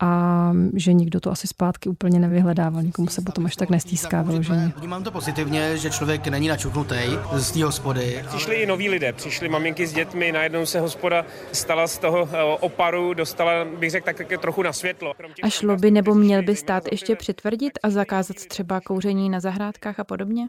a 0.01 0.53
že 0.75 0.93
nikdo 0.93 1.21
to 1.21 1.31
asi 1.31 1.47
zpátky 1.47 1.89
úplně 1.89 2.19
nevyhledával, 2.19 2.83
nikomu 2.83 3.09
se 3.09 3.23
potom 3.23 3.47
až 3.47 3.57
tak 3.57 3.71
nestýská 3.71 4.23
vyloženě. 4.23 4.73
Vnímám 4.77 5.05
to 5.05 5.11
pozitivně, 5.11 5.77
že 5.77 5.91
člověk 5.91 6.27
není 6.27 6.49
načuknutý 6.49 6.97
z 7.33 7.53
té 7.53 7.65
hospody. 7.65 8.25
Přišli 8.29 8.55
i 8.55 8.67
noví 8.67 8.89
lidé, 8.89 9.13
přišli 9.13 9.49
maminky 9.49 9.87
s 9.87 9.93
dětmi, 9.93 10.33
najednou 10.33 10.67
se 10.67 10.81
hospoda 10.81 11.25
stala 11.53 11.87
z 11.87 11.99
toho 11.99 12.29
eh, 12.33 12.43
oparu, 12.61 13.15
dostala, 13.15 13.65
bych 13.79 13.91
řekl, 13.91 14.05
tak, 14.05 14.41
trochu 14.41 14.63
na 14.63 14.73
světlo. 14.73 15.13
A 15.43 15.49
šlo 15.49 15.77
by 15.77 15.91
nebo 15.91 16.15
měl 16.15 16.43
by 16.43 16.57
stát 16.57 16.85
ještě 16.93 17.17
přitvrdit 17.17 17.73
a 17.83 17.91
zakázat 17.91 18.37
třeba 18.37 18.81
kouření 18.81 19.31
na 19.31 19.41
zahrádkách 19.41 20.01
a 20.01 20.05
podobně? 20.05 20.49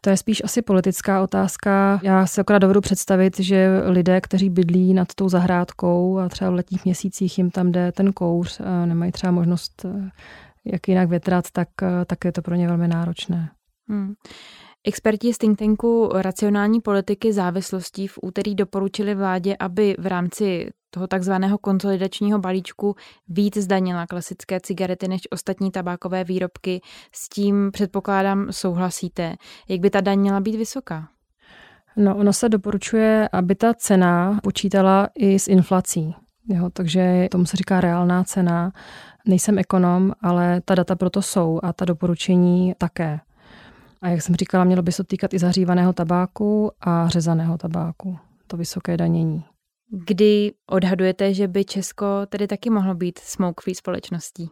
To 0.00 0.10
je 0.10 0.16
spíš 0.16 0.44
asi 0.44 0.62
politická 0.62 1.22
otázka. 1.22 2.00
Já 2.02 2.26
si 2.26 2.40
akorát 2.40 2.58
dovedu 2.58 2.80
představit, 2.80 3.40
že 3.40 3.68
lidé, 3.86 4.20
kteří 4.20 4.50
bydlí 4.50 4.94
nad 4.94 5.14
tou 5.14 5.28
zahrádkou 5.28 6.18
a 6.18 6.28
třeba 6.28 6.50
v 6.50 6.54
letních 6.54 6.84
měsících 6.84 7.38
jim 7.38 7.50
tam 7.50 7.72
jde 7.72 7.92
ten 7.92 8.12
kouř, 8.12 8.60
nemají 8.86 9.12
třeba 9.12 9.32
možnost 9.32 9.84
eh, 9.84 10.10
jak 10.64 10.88
jinak 10.88 11.08
větrat, 11.08 11.44
tak, 11.52 11.68
eh, 11.82 12.04
tak 12.04 12.24
je 12.24 12.32
to 12.32 12.42
pro 12.42 12.54
ně 12.54 12.68
velmi 12.68 12.88
náročné. 12.88 13.50
Hmm. 13.88 14.14
Experti 14.84 15.34
z 15.34 15.38
think 15.38 15.58
tanku 15.58 16.10
racionální 16.14 16.80
politiky 16.80 17.32
závislostí 17.32 18.06
v 18.06 18.18
úterý 18.22 18.54
doporučili 18.54 19.14
vládě, 19.14 19.56
aby 19.58 19.96
v 19.98 20.06
rámci 20.06 20.70
toho 20.90 21.06
takzvaného 21.06 21.58
konsolidačního 21.58 22.38
balíčku 22.38 22.96
víc 23.28 23.56
zdanila 23.56 24.06
klasické 24.06 24.60
cigarety 24.60 25.08
než 25.08 25.20
ostatní 25.30 25.70
tabákové 25.70 26.24
výrobky. 26.24 26.80
S 27.12 27.28
tím 27.28 27.70
předpokládám 27.72 28.46
souhlasíte. 28.50 29.36
Jak 29.68 29.80
by 29.80 29.90
ta 29.90 30.00
daň 30.00 30.18
měla 30.18 30.40
být 30.40 30.56
vysoká? 30.56 31.08
No, 31.96 32.16
ono 32.16 32.32
se 32.32 32.48
doporučuje, 32.48 33.28
aby 33.32 33.54
ta 33.54 33.74
cena 33.74 34.40
počítala 34.42 35.08
i 35.14 35.38
s 35.38 35.48
inflací. 35.48 36.14
Jo, 36.48 36.70
takže 36.72 37.28
tomu 37.30 37.46
se 37.46 37.56
říká 37.56 37.80
reálná 37.80 38.24
cena. 38.24 38.72
Nejsem 39.26 39.58
ekonom, 39.58 40.12
ale 40.22 40.60
ta 40.64 40.74
data 40.74 40.96
proto 40.96 41.22
jsou 41.22 41.60
a 41.62 41.72
ta 41.72 41.84
doporučení 41.84 42.74
také. 42.78 43.20
A 44.02 44.08
jak 44.08 44.22
jsem 44.22 44.34
říkala, 44.34 44.64
mělo 44.64 44.82
by 44.82 44.92
se 44.92 45.04
týkat 45.04 45.34
i 45.34 45.38
zahřívaného 45.38 45.92
tabáku 45.92 46.70
a 46.80 47.08
řezaného 47.08 47.58
tabáku. 47.58 48.18
To 48.46 48.56
vysoké 48.56 48.96
danění. 48.96 49.44
Kdy 49.90 50.52
odhadujete, 50.66 51.34
že 51.34 51.48
by 51.48 51.64
Česko 51.64 52.06
tedy 52.28 52.46
taky 52.46 52.70
mohlo 52.70 52.94
být 52.94 53.18
smoke-free 53.18 53.74
společností? 53.74 54.50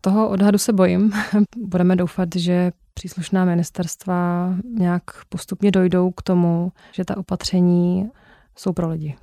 Toho 0.00 0.28
odhadu 0.28 0.58
se 0.58 0.72
bojím. 0.72 1.12
Budeme 1.56 1.96
doufat, 1.96 2.28
že 2.36 2.72
příslušná 2.94 3.44
ministerstva 3.44 4.48
nějak 4.78 5.02
postupně 5.28 5.70
dojdou 5.70 6.10
k 6.10 6.22
tomu, 6.22 6.72
že 6.92 7.04
ta 7.04 7.16
opatření 7.16 8.10
jsou 8.56 8.72
pro 8.72 8.88
lidi. 8.88 9.16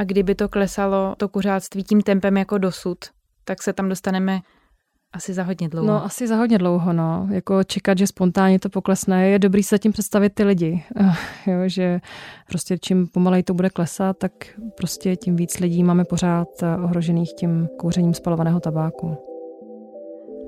A 0.00 0.04
kdyby 0.04 0.34
to 0.34 0.48
klesalo, 0.48 1.14
to 1.18 1.28
kuřáctví 1.28 1.84
tím 1.84 2.00
tempem 2.00 2.36
jako 2.36 2.58
dosud, 2.58 2.98
tak 3.44 3.62
se 3.62 3.72
tam 3.72 3.88
dostaneme 3.88 4.40
Asi 5.12 5.32
za 5.32 5.42
hodně 5.42 5.68
dlouho. 5.68 5.86
No, 5.86 6.04
asi 6.04 6.26
za 6.26 6.36
hodně 6.36 6.58
dlouho, 6.58 6.92
no. 6.92 7.28
Jako 7.30 7.64
čekat, 7.64 7.98
že 7.98 8.06
spontánně 8.06 8.58
to 8.58 8.68
poklesne, 8.68 9.28
je 9.28 9.38
dobrý 9.38 9.62
se 9.62 9.78
tím 9.78 9.92
představit 9.92 10.34
ty 10.34 10.44
lidi. 10.44 10.84
jo, 11.46 11.58
že 11.66 12.00
prostě 12.48 12.78
čím 12.78 13.06
pomalej 13.06 13.42
to 13.42 13.54
bude 13.54 13.70
klesat, 13.70 14.18
tak 14.18 14.32
prostě 14.76 15.16
tím 15.16 15.36
víc 15.36 15.58
lidí 15.58 15.84
máme 15.84 16.04
pořád 16.04 16.48
eh, 16.62 16.76
ohrožených 16.76 17.34
tím 17.34 17.68
kouřením 17.78 18.14
spalovaného 18.14 18.60
tabáku. 18.60 19.16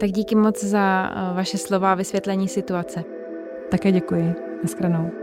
Tak 0.01 0.11
díky 0.11 0.35
moc 0.35 0.65
za 0.65 1.11
eh, 1.11 1.35
vaše 1.35 1.59
slova 1.59 1.93
a 1.93 1.95
vysvětlení 1.95 2.49
situace. 2.49 3.05
Také 3.71 3.93
děkuji. 3.93 4.35
Naschranou. 4.62 5.22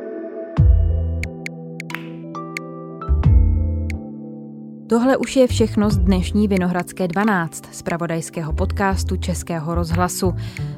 Tohle 4.89 5.17
už 5.17 5.36
je 5.36 5.47
všechno 5.47 5.89
z 5.89 5.97
dnešní 5.97 6.47
Vinohradské 6.47 7.08
12, 7.08 7.63
z 7.71 7.82
pravodajského 7.82 8.54
podcastu 8.54 9.17
Českého 9.17 9.75
rozhlasu. 9.75 10.34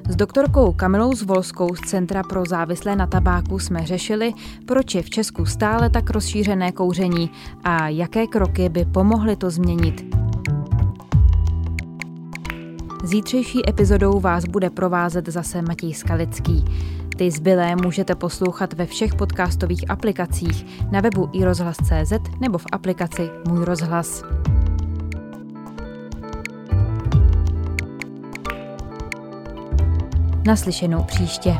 S 0.09 0.15
doktorkou 0.15 0.73
Kamilou 0.73 1.15
Zvolskou 1.15 1.75
z 1.75 1.79
Centra 1.79 2.23
pro 2.23 2.45
závislé 2.45 2.95
na 2.95 3.07
tabáku 3.07 3.59
jsme 3.59 3.85
řešili, 3.85 4.33
proč 4.65 4.95
je 4.95 5.01
v 5.01 5.09
Česku 5.09 5.45
stále 5.45 5.89
tak 5.89 6.09
rozšířené 6.09 6.71
kouření 6.71 7.31
a 7.63 7.87
jaké 7.87 8.27
kroky 8.27 8.69
by 8.69 8.85
pomohly 8.85 9.35
to 9.35 9.49
změnit. 9.49 10.15
Zítřejší 13.03 13.69
epizodou 13.69 14.19
vás 14.19 14.45
bude 14.45 14.69
provázet 14.69 15.29
zase 15.29 15.61
Matěj 15.61 15.93
Skalický. 15.93 16.65
Ty 17.21 17.31
zbylé 17.31 17.75
můžete 17.75 18.15
poslouchat 18.15 18.73
ve 18.73 18.85
všech 18.85 19.15
podcastových 19.15 19.89
aplikacích 19.89 20.65
na 20.91 21.01
webu 21.01 21.29
iRozhlas.cz 21.33 22.13
nebo 22.39 22.57
v 22.57 22.65
aplikaci 22.71 23.29
Můj 23.47 23.65
rozhlas. 23.65 24.23
Naslyšenou 30.45 31.03
příště. 31.03 31.57